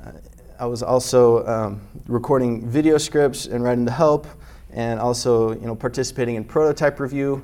[0.03, 0.13] Uh,
[0.59, 4.27] I was also um, recording video scripts and writing the help,
[4.73, 7.43] and also you know, participating in prototype review.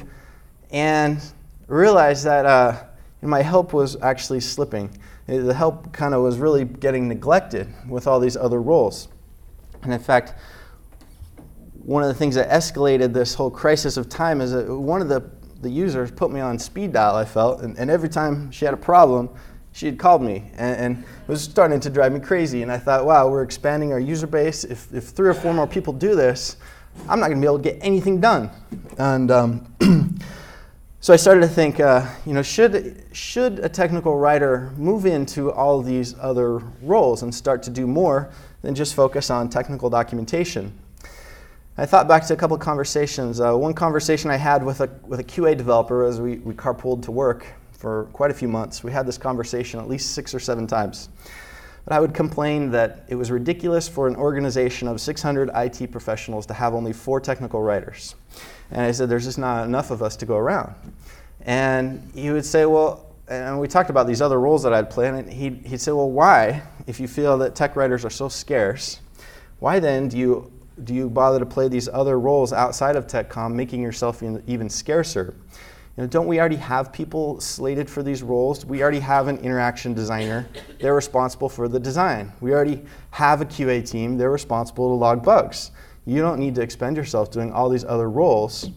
[0.71, 1.21] And
[1.69, 2.92] realized that
[3.23, 4.91] uh, my help was actually slipping.
[5.27, 9.09] The help kind of was really getting neglected with all these other roles.
[9.83, 10.35] And in fact,
[11.85, 15.09] one of the things that escalated this whole crisis of time is that one of
[15.09, 15.29] the,
[15.61, 18.75] the users put me on speed dial, I felt, and, and every time she had
[18.75, 19.31] a problem,
[19.73, 22.63] she had called me, and, and, it was starting to drive me crazy.
[22.63, 24.65] And I thought, wow, we're expanding our user base.
[24.65, 26.57] If, if three or four more people do this,
[27.09, 28.51] I'm not going to be able to get anything done.
[28.99, 29.75] And um,
[31.03, 35.51] so I started to think, uh, you know, should, should a technical writer move into
[35.51, 40.73] all these other roles and start to do more than just focus on technical documentation?
[41.77, 43.41] I thought back to a couple of conversations.
[43.41, 47.03] Uh, one conversation I had with a, with a QA developer as we, we carpooled
[47.03, 48.85] to work for quite a few months.
[48.85, 51.09] We had this conversation at least six or seven times.
[51.85, 56.47] But I would complain that it was ridiculous for an organization of 600 IT professionals
[56.47, 58.15] to have only four technical writers.
[58.71, 60.75] And I said, there's just not enough of us to go around.
[61.43, 65.09] And he would say, well, and we talked about these other roles that I'd play,
[65.09, 69.01] and he'd, he'd say, well, why, if you feel that tech writers are so scarce,
[69.59, 70.53] why then do you
[70.85, 74.69] do you bother to play these other roles outside of tech TechCom, making yourself even
[74.69, 75.35] scarcer?
[75.97, 78.65] You know, don't we already have people slated for these roles?
[78.65, 80.49] We already have an interaction designer.
[80.81, 82.33] They're responsible for the design.
[82.41, 84.17] We already have a QA team.
[84.17, 85.71] They're responsible to log bugs.
[86.07, 88.71] You don't need to expend yourself doing all these other roles,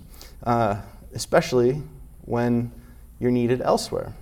[0.43, 0.81] uh,
[1.13, 1.81] especially
[2.25, 2.69] when
[3.19, 4.13] you're needed elsewhere.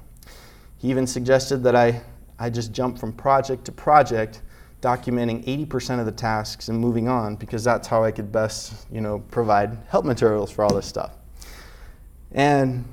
[0.78, 2.00] He even suggested that I,
[2.38, 4.44] I just jump from project to project
[4.82, 9.02] documenting 80% of the tasks and moving on because that's how I could best, you
[9.02, 11.14] know, provide help materials for all this stuff.
[12.34, 12.86] And,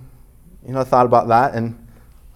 [0.67, 1.87] you know, I thought about that and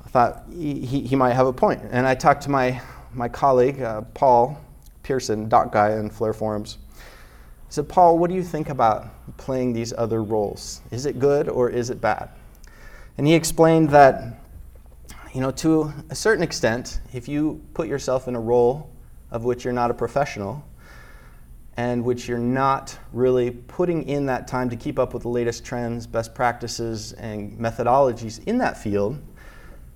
[0.04, 1.82] I thought he, he might have a point.
[1.90, 2.80] And I talked to my,
[3.12, 4.60] my colleague, uh, Paul
[5.02, 6.78] Pearson, Doc Guy in Flare Forums.
[6.90, 10.80] I said, Paul, what do you think about playing these other roles?
[10.90, 12.30] Is it good or is it bad?
[13.18, 14.40] And he explained that,
[15.32, 18.90] you know, to a certain extent, if you put yourself in a role
[19.30, 20.64] of which you're not a professional
[21.76, 25.64] and which you're not really putting in that time to keep up with the latest
[25.64, 29.20] trends, best practices, and methodologies in that field,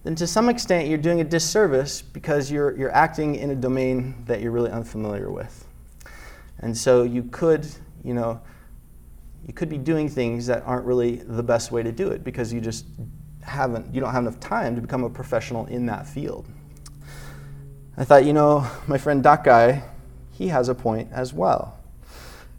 [0.02, 4.14] then to some extent you're doing a disservice because you're, you're acting in a domain
[4.26, 5.66] that you're really unfamiliar with.
[6.60, 7.66] And so you could,
[8.02, 8.40] you know,
[9.46, 12.52] you could be doing things that aren't really the best way to do it because
[12.52, 12.86] you just
[13.42, 16.46] haven't, you don't have enough time to become a professional in that field.
[17.96, 19.82] I thought, you know, my friend Doc Guy,
[20.38, 21.76] he has a point as well.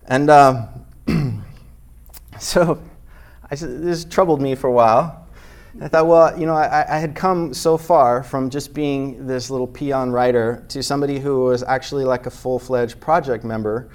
[0.06, 0.68] And um,
[2.40, 2.78] so
[3.50, 5.26] I, this troubled me for a while.
[5.82, 9.50] I thought, well, you know, I, I, had come so far from just being this
[9.50, 13.90] little peon writer to somebody who was actually like a full fledged project member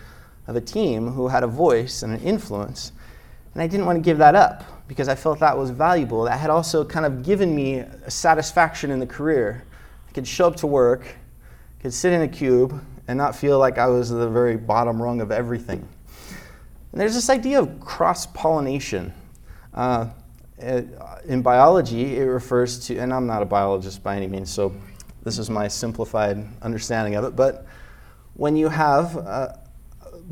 [0.46, 2.92] of a team who had a voice and an influence.
[3.52, 6.22] And I didn't want to give that up because I felt that was valuable.
[6.24, 9.64] That had also kind of given me a satisfaction in the career.
[10.08, 11.16] I could show up to work
[11.84, 15.20] could sit in a cube and not feel like I was the very bottom rung
[15.20, 15.86] of everything.
[16.92, 19.12] And there's this idea of cross pollination.
[19.72, 20.08] Uh,
[20.58, 24.74] in biology, it refers to, and I'm not a biologist by any means, so
[25.22, 27.66] this is my simplified understanding of it, but
[28.34, 29.48] when you have uh,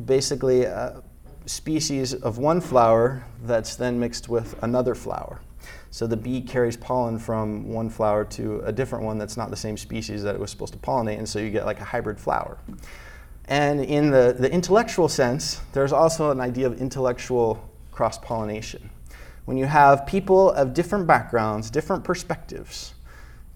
[0.05, 1.03] basically a
[1.47, 5.41] species of one flower that's then mixed with another flower.
[5.93, 9.57] So the bee carries pollen from one flower to a different one that's not the
[9.57, 12.18] same species that it was supposed to pollinate, and so you get like a hybrid
[12.18, 12.57] flower.
[13.45, 18.88] And in the, the intellectual sense, there's also an idea of intellectual cross pollination.
[19.45, 22.95] When you have people of different backgrounds, different perspectives,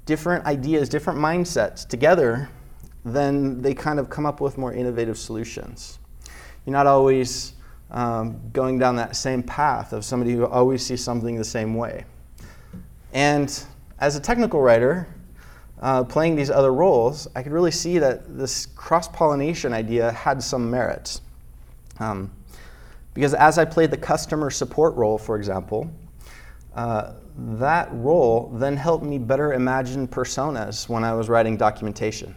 [0.05, 2.51] different ideas, different mindsets together,
[3.07, 5.99] then they kind of come up with more innovative solutions.
[6.66, 7.55] You're not always
[7.91, 12.05] um, going down that same path of somebody who always sees something the same way.
[13.17, 13.64] And
[13.99, 15.09] as a technical writer,
[15.81, 20.43] uh, playing these other roles, I could really see that this cross pollination idea had
[20.43, 21.19] some merit.
[21.99, 22.31] Um,
[23.14, 25.91] because as I played the customer support role, for example,
[26.75, 32.35] uh, that role then helped me better imagine personas when I was writing documentation.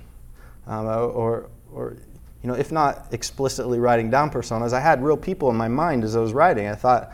[0.66, 1.98] Um, or, or,
[2.42, 6.06] you know, if not explicitly writing down personas, I had real people in my mind
[6.06, 6.68] as I was writing.
[6.68, 7.12] I thought,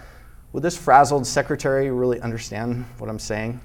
[0.55, 3.59] would this frazzled secretary really understand what I'm saying?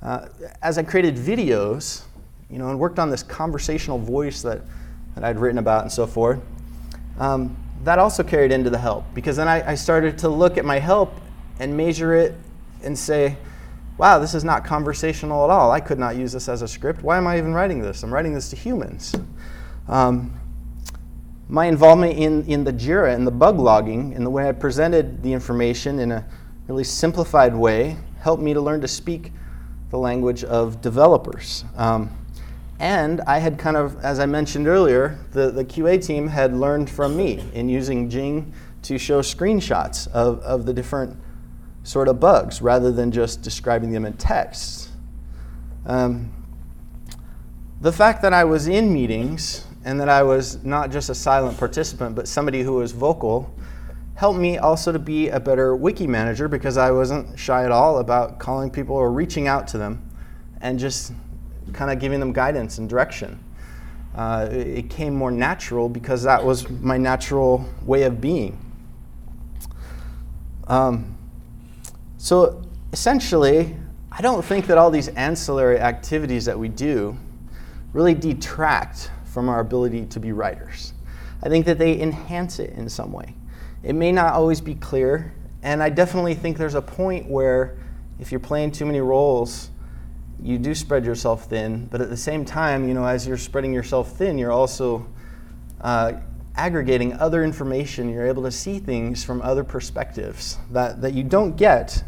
[0.00, 0.26] Uh,
[0.62, 2.04] as I created videos,
[2.48, 4.62] you know, and worked on this conversational voice that,
[5.14, 6.40] that I'd written about and so forth,
[7.18, 10.64] um, that also carried into the help because then I, I started to look at
[10.64, 11.12] my help
[11.58, 12.36] and measure it
[12.82, 13.36] and say,
[13.98, 15.70] wow, this is not conversational at all.
[15.72, 17.02] I could not use this as a script.
[17.02, 18.02] Why am I even writing this?
[18.02, 19.14] I'm writing this to humans.
[19.88, 20.40] Um,
[21.52, 25.22] my involvement in, in the JIRA and the bug logging and the way I presented
[25.22, 26.26] the information in a
[26.66, 29.32] really simplified way helped me to learn to speak
[29.90, 31.66] the language of developers.
[31.76, 32.10] Um,
[32.78, 36.88] and I had kind of, as I mentioned earlier, the, the QA team had learned
[36.88, 41.18] from me in using Jing to show screenshots of, of the different
[41.82, 44.88] sort of bugs rather than just describing them in text.
[45.84, 46.32] Um,
[47.82, 51.58] the fact that I was in meetings and that I was not just a silent
[51.58, 53.52] participant, but somebody who was vocal
[54.14, 57.98] helped me also to be a better wiki manager because I wasn't shy at all
[57.98, 60.08] about calling people or reaching out to them
[60.60, 61.12] and just
[61.72, 63.42] kind of giving them guidance and direction.
[64.14, 68.58] Uh, it came more natural because that was my natural way of being.
[70.68, 71.16] Um,
[72.18, 72.62] so
[72.92, 73.74] essentially,
[74.12, 77.16] I don't think that all these ancillary activities that we do
[77.92, 80.92] really detract from our ability to be writers.
[81.42, 83.34] I think that they enhance it in some way.
[83.82, 87.78] It may not always be clear, and I definitely think there's a point where
[88.20, 89.70] if you're playing too many roles,
[90.40, 93.72] you do spread yourself thin, but at the same time, you know, as you're spreading
[93.72, 95.08] yourself thin, you're also
[95.80, 96.12] uh,
[96.56, 98.08] aggregating other information.
[98.08, 102.04] You're able to see things from other perspectives that, that you don't get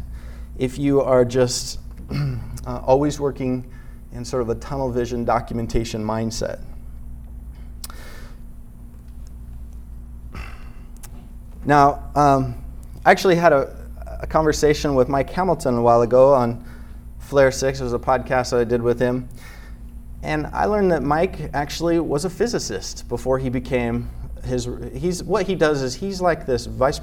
[0.57, 1.79] if you are just
[2.11, 3.69] uh, always working
[4.11, 6.63] in sort of a tunnel vision documentation mindset.
[11.65, 12.63] Now, um,
[13.03, 13.75] I actually had a,
[14.21, 16.63] a, conversation with Mike Hamilton a while ago on
[17.17, 17.79] Flare 6.
[17.79, 19.27] It was a podcast that I did with him.
[20.21, 24.09] And I learned that Mike actually was a physicist before he became
[24.43, 24.69] his.
[24.93, 27.01] He's, what he does is he's like this vice.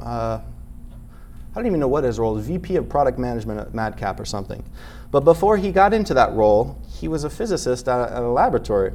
[0.00, 4.18] Uh, I don't even know what his role is, VP of Product Management at Madcap
[4.20, 4.62] or something.
[5.10, 8.28] But before he got into that role, he was a physicist at a, at a
[8.28, 8.92] laboratory.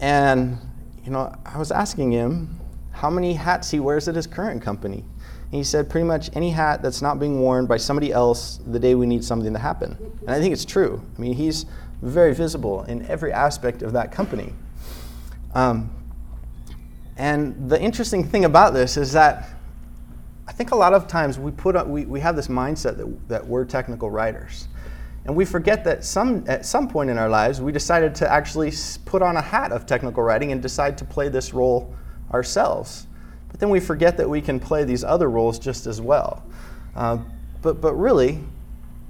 [0.00, 0.58] And,
[1.04, 2.59] you know, I was asking him,
[3.00, 4.98] how many hats he wears at his current company.
[4.98, 8.78] And he said pretty much any hat that's not being worn by somebody else the
[8.78, 9.96] day we need something to happen.
[10.20, 11.02] And I think it's true.
[11.16, 11.64] I mean, he's
[12.02, 14.52] very visible in every aspect of that company.
[15.54, 15.90] Um,
[17.16, 19.48] and the interesting thing about this is that
[20.46, 23.28] I think a lot of times we put up, we, we have this mindset that,
[23.30, 24.68] that we're technical writers.
[25.24, 28.74] And we forget that some, at some point in our lives, we decided to actually
[29.06, 31.94] put on a hat of technical writing and decide to play this role
[32.32, 33.06] ourselves.
[33.50, 36.44] But then we forget that we can play these other roles just as well.
[36.94, 37.18] Uh,
[37.62, 38.40] but, but really,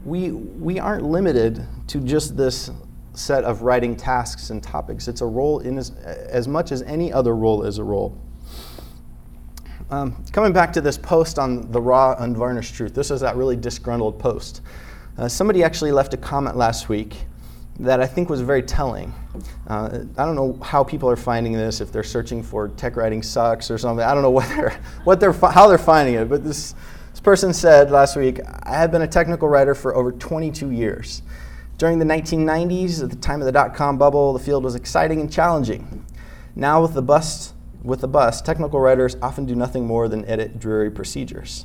[0.05, 2.71] we, we aren't limited to just this
[3.12, 5.09] set of writing tasks and topics.
[5.09, 8.16] It's a role in as, as much as any other role is a role.
[9.91, 13.57] Um, coming back to this post on the raw, unvarnished truth, this is that really
[13.57, 14.62] disgruntled post.
[15.18, 17.16] Uh, somebody actually left a comment last week
[17.79, 19.14] that I think was very telling.
[19.66, 23.23] Uh, I don't know how people are finding this, if they're searching for tech writing
[23.23, 24.05] sucks or something.
[24.05, 26.29] I don't know what they're, what they're, how they're finding it.
[26.29, 26.75] But this,
[27.11, 31.23] this person said last week I have been a technical writer for over 22 years.
[31.79, 35.18] During the 1990s, at the time of the dot com bubble, the field was exciting
[35.18, 36.05] and challenging.
[36.55, 40.59] Now, with the bust, with the bust, technical writers often do nothing more than edit
[40.59, 41.64] dreary procedures.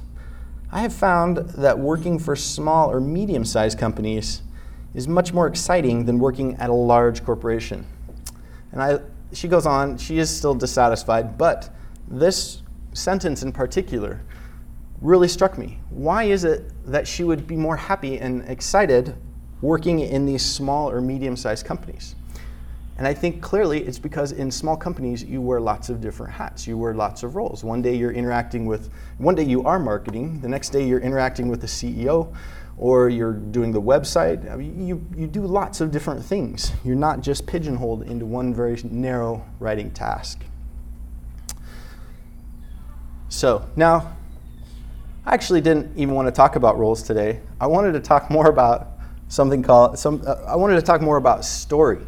[0.71, 4.41] I have found that working for small or medium sized companies
[4.95, 7.85] is much more exciting than working at a large corporation.
[8.71, 8.99] And I,
[9.33, 11.69] she goes on, she is still dissatisfied, but
[12.07, 12.61] this
[12.93, 14.21] sentence in particular
[15.01, 15.79] really struck me.
[15.89, 19.15] Why is it that she would be more happy and excited
[19.61, 22.15] working in these small or medium sized companies?
[22.97, 26.65] And I think clearly it's because in small companies you wear lots of different hats.
[26.65, 27.61] You wear lots of roles.
[27.61, 31.49] One day you're interacting with, one day you are marketing, the next day you're interacting
[31.49, 32.33] with the CEO,
[32.77, 34.51] or you're doing the website.
[34.51, 36.71] I mean, you, you do lots of different things.
[36.83, 40.43] You're not just pigeonholed into one very narrow writing task.
[43.29, 44.15] So now,
[45.25, 47.39] I actually didn't even want to talk about roles today.
[47.59, 48.89] I wanted to talk more about
[49.27, 50.21] something called some.
[50.25, 51.99] Uh, I wanted to talk more about story,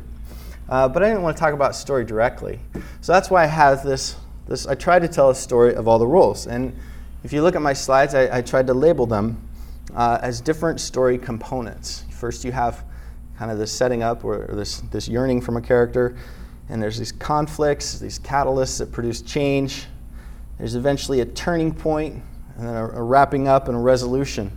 [0.70, 2.59] uh, but I didn't want to talk about story directly.
[3.01, 4.15] So that's why I have this.
[4.47, 6.78] This I tried to tell a story of all the roles, and
[7.24, 9.41] if you look at my slides, I, I tried to label them
[9.95, 12.05] uh, as different story components.
[12.11, 12.83] First, you have
[13.38, 16.17] kind of this setting up or this this yearning from a character,
[16.69, 19.85] and there's these conflicts, these catalysts that produce change.
[20.57, 22.23] There's eventually a turning point
[22.57, 24.51] and then a, a wrapping up and a resolution.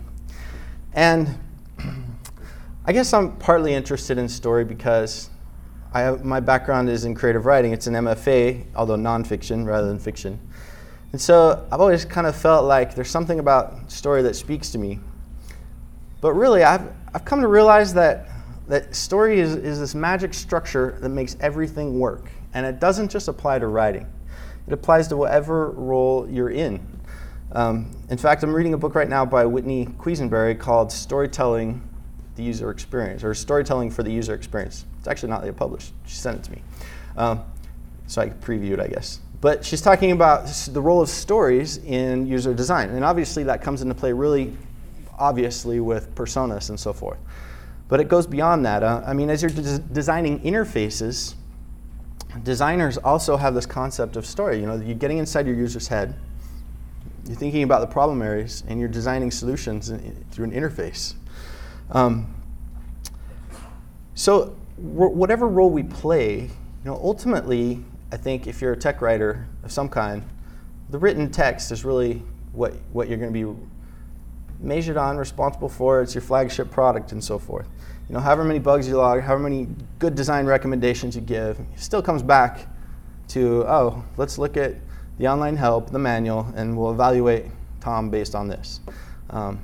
[0.93, 1.37] And
[2.85, 5.29] I guess I'm partly interested in story because
[5.93, 7.73] I have, my background is in creative writing.
[7.73, 10.39] It's an MFA, although nonfiction rather than fiction.
[11.11, 14.77] And so I've always kind of felt like there's something about story that speaks to
[14.77, 14.99] me.
[16.21, 18.29] But really, I've, I've come to realize that,
[18.67, 22.29] that story is, is this magic structure that makes everything work.
[22.53, 24.07] And it doesn't just apply to writing,
[24.67, 26.87] it applies to whatever role you're in.
[27.53, 31.81] Um, in fact, I'm reading a book right now by Whitney Quesenbery called Storytelling
[32.35, 34.85] the User Experience, or Storytelling for the User Experience.
[34.99, 35.93] It's actually not yet published.
[36.05, 36.61] She sent it to me.
[37.17, 37.43] Um,
[38.07, 39.19] so I could preview it, I guess.
[39.41, 42.89] But she's talking about the role of stories in user design.
[42.89, 44.55] And obviously, that comes into play really
[45.17, 47.19] obviously with personas and so forth.
[47.87, 48.83] But it goes beyond that.
[48.83, 51.35] Uh, I mean, as you're des- designing interfaces,
[52.43, 54.59] designers also have this concept of story.
[54.59, 56.15] You know, you're getting inside your user's head
[57.25, 61.13] you're thinking about the problem areas and you're designing solutions in, through an interface.
[61.91, 62.33] Um,
[64.15, 66.49] so whatever role we play, you
[66.83, 70.23] know, ultimately, I think if you're a tech writer of some kind,
[70.89, 73.61] the written text is really what, what you're going to be
[74.61, 76.01] measured on, responsible for.
[76.01, 77.67] It's your flagship product and so forth.
[78.07, 79.67] You know, however many bugs you log, however many
[79.99, 82.67] good design recommendations you give, still comes back
[83.29, 84.75] to, oh, let's look at
[85.17, 87.45] the online help, the manual, and we'll evaluate
[87.79, 88.81] Tom based on this.
[89.29, 89.59] Um,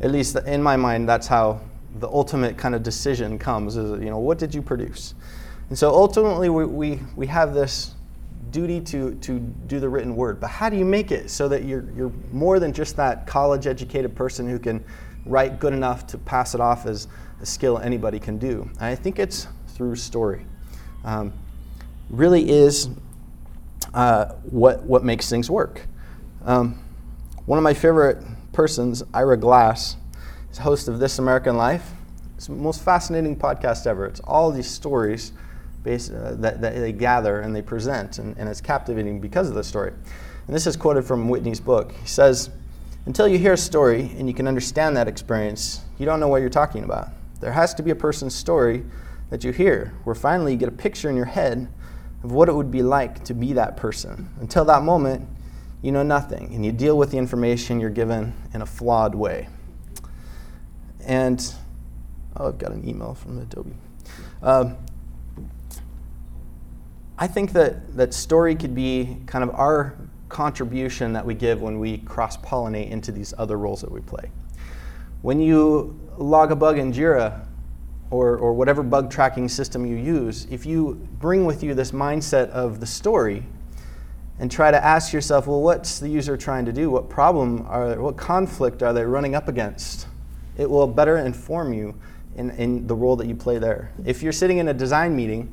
[0.00, 1.60] at least in my mind, that's how
[1.96, 5.14] the ultimate kind of decision comes is, you know, what did you produce?
[5.68, 7.94] And so ultimately, we, we, we have this
[8.50, 10.40] duty to, to do the written word.
[10.40, 13.66] But how do you make it so that you're, you're more than just that college
[13.66, 14.84] educated person who can
[15.26, 17.08] write good enough to pass it off as
[17.40, 18.62] a skill anybody can do?
[18.74, 20.44] And I think it's through story.
[21.04, 21.32] Um,
[22.10, 22.88] really is
[23.94, 25.86] uh, what, what makes things work.
[26.44, 26.78] Um,
[27.46, 28.18] one of my favorite
[28.52, 29.96] persons, Ira Glass,
[30.50, 31.90] is host of This American Life.
[32.36, 34.06] It's the most fascinating podcast ever.
[34.06, 35.32] It's all these stories
[35.82, 39.54] based, uh, that, that they gather and they present, and, and it's captivating because of
[39.54, 39.92] the story.
[40.46, 41.92] And this is quoted from Whitney's book.
[41.92, 42.50] He says,
[43.06, 46.40] Until you hear a story and you can understand that experience, you don't know what
[46.40, 47.08] you're talking about.
[47.40, 48.84] There has to be a person's story
[49.30, 51.68] that you hear, where finally you get a picture in your head
[52.24, 54.28] of what it would be like to be that person.
[54.40, 55.28] Until that moment,
[55.82, 59.48] you know nothing, and you deal with the information you're given in a flawed way.
[61.04, 61.54] And,
[62.36, 63.74] oh, I've got an email from Adobe.
[64.42, 64.76] Um,
[67.20, 69.98] I think that, that story could be kind of our
[70.28, 74.30] contribution that we give when we cross pollinate into these other roles that we play.
[75.22, 77.44] When you log a bug in Jira,
[78.10, 82.48] or, or whatever bug tracking system you use, if you bring with you this mindset
[82.50, 83.44] of the story
[84.38, 86.90] and try to ask yourself, well, what's the user trying to do?
[86.90, 90.06] What problem are, what conflict are they running up against?
[90.56, 91.94] It will better inform you
[92.36, 93.92] in, in the role that you play there.
[94.04, 95.52] If you're sitting in a design meeting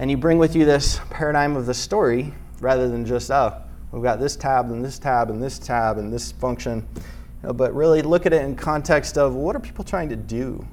[0.00, 4.02] and you bring with you this paradigm of the story rather than just, oh, we've
[4.02, 7.02] got this tab and this tab and this tab and this function, you
[7.42, 10.66] know, but really look at it in context of what are people trying to do?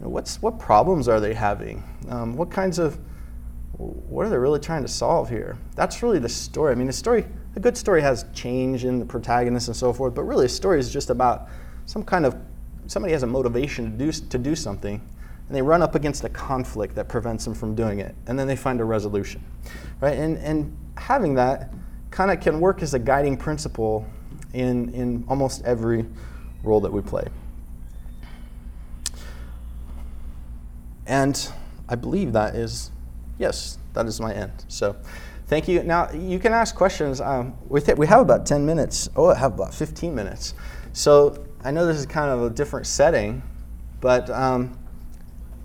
[0.00, 1.84] know, what's, what problems are they having?
[2.08, 2.98] Um, what kinds of,
[3.76, 5.58] what are they really trying to solve here?
[5.74, 6.72] That's really the story.
[6.72, 7.26] I mean, a story,
[7.56, 10.78] a good story has change in the protagonist and so forth, but really a story
[10.78, 11.50] is just about
[11.84, 12.34] some kind of,
[12.86, 15.06] somebody has a motivation to do, to do something,
[15.50, 18.46] and they run up against a conflict that prevents them from doing it, and then
[18.46, 19.42] they find a resolution,
[20.00, 20.16] right?
[20.16, 21.74] And, and having that
[22.12, 24.06] kind of can work as a guiding principle
[24.52, 26.06] in, in almost every
[26.62, 27.26] role that we play.
[31.04, 31.50] And
[31.88, 32.92] I believe that is,
[33.36, 34.52] yes, that is my end.
[34.68, 34.94] So
[35.48, 35.82] thank you.
[35.82, 37.20] Now, you can ask questions.
[37.20, 39.08] Um, we, th- we have about 10 minutes.
[39.16, 40.54] Oh, I have about 15 minutes.
[40.92, 43.42] So I know this is kind of a different setting,
[44.00, 44.78] but um,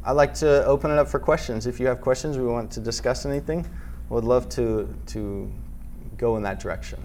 [0.08, 1.66] I'd like to open it up for questions.
[1.66, 3.66] If you have questions, we want to discuss anything,
[4.10, 5.52] would love to, to
[6.16, 7.00] go in that direction.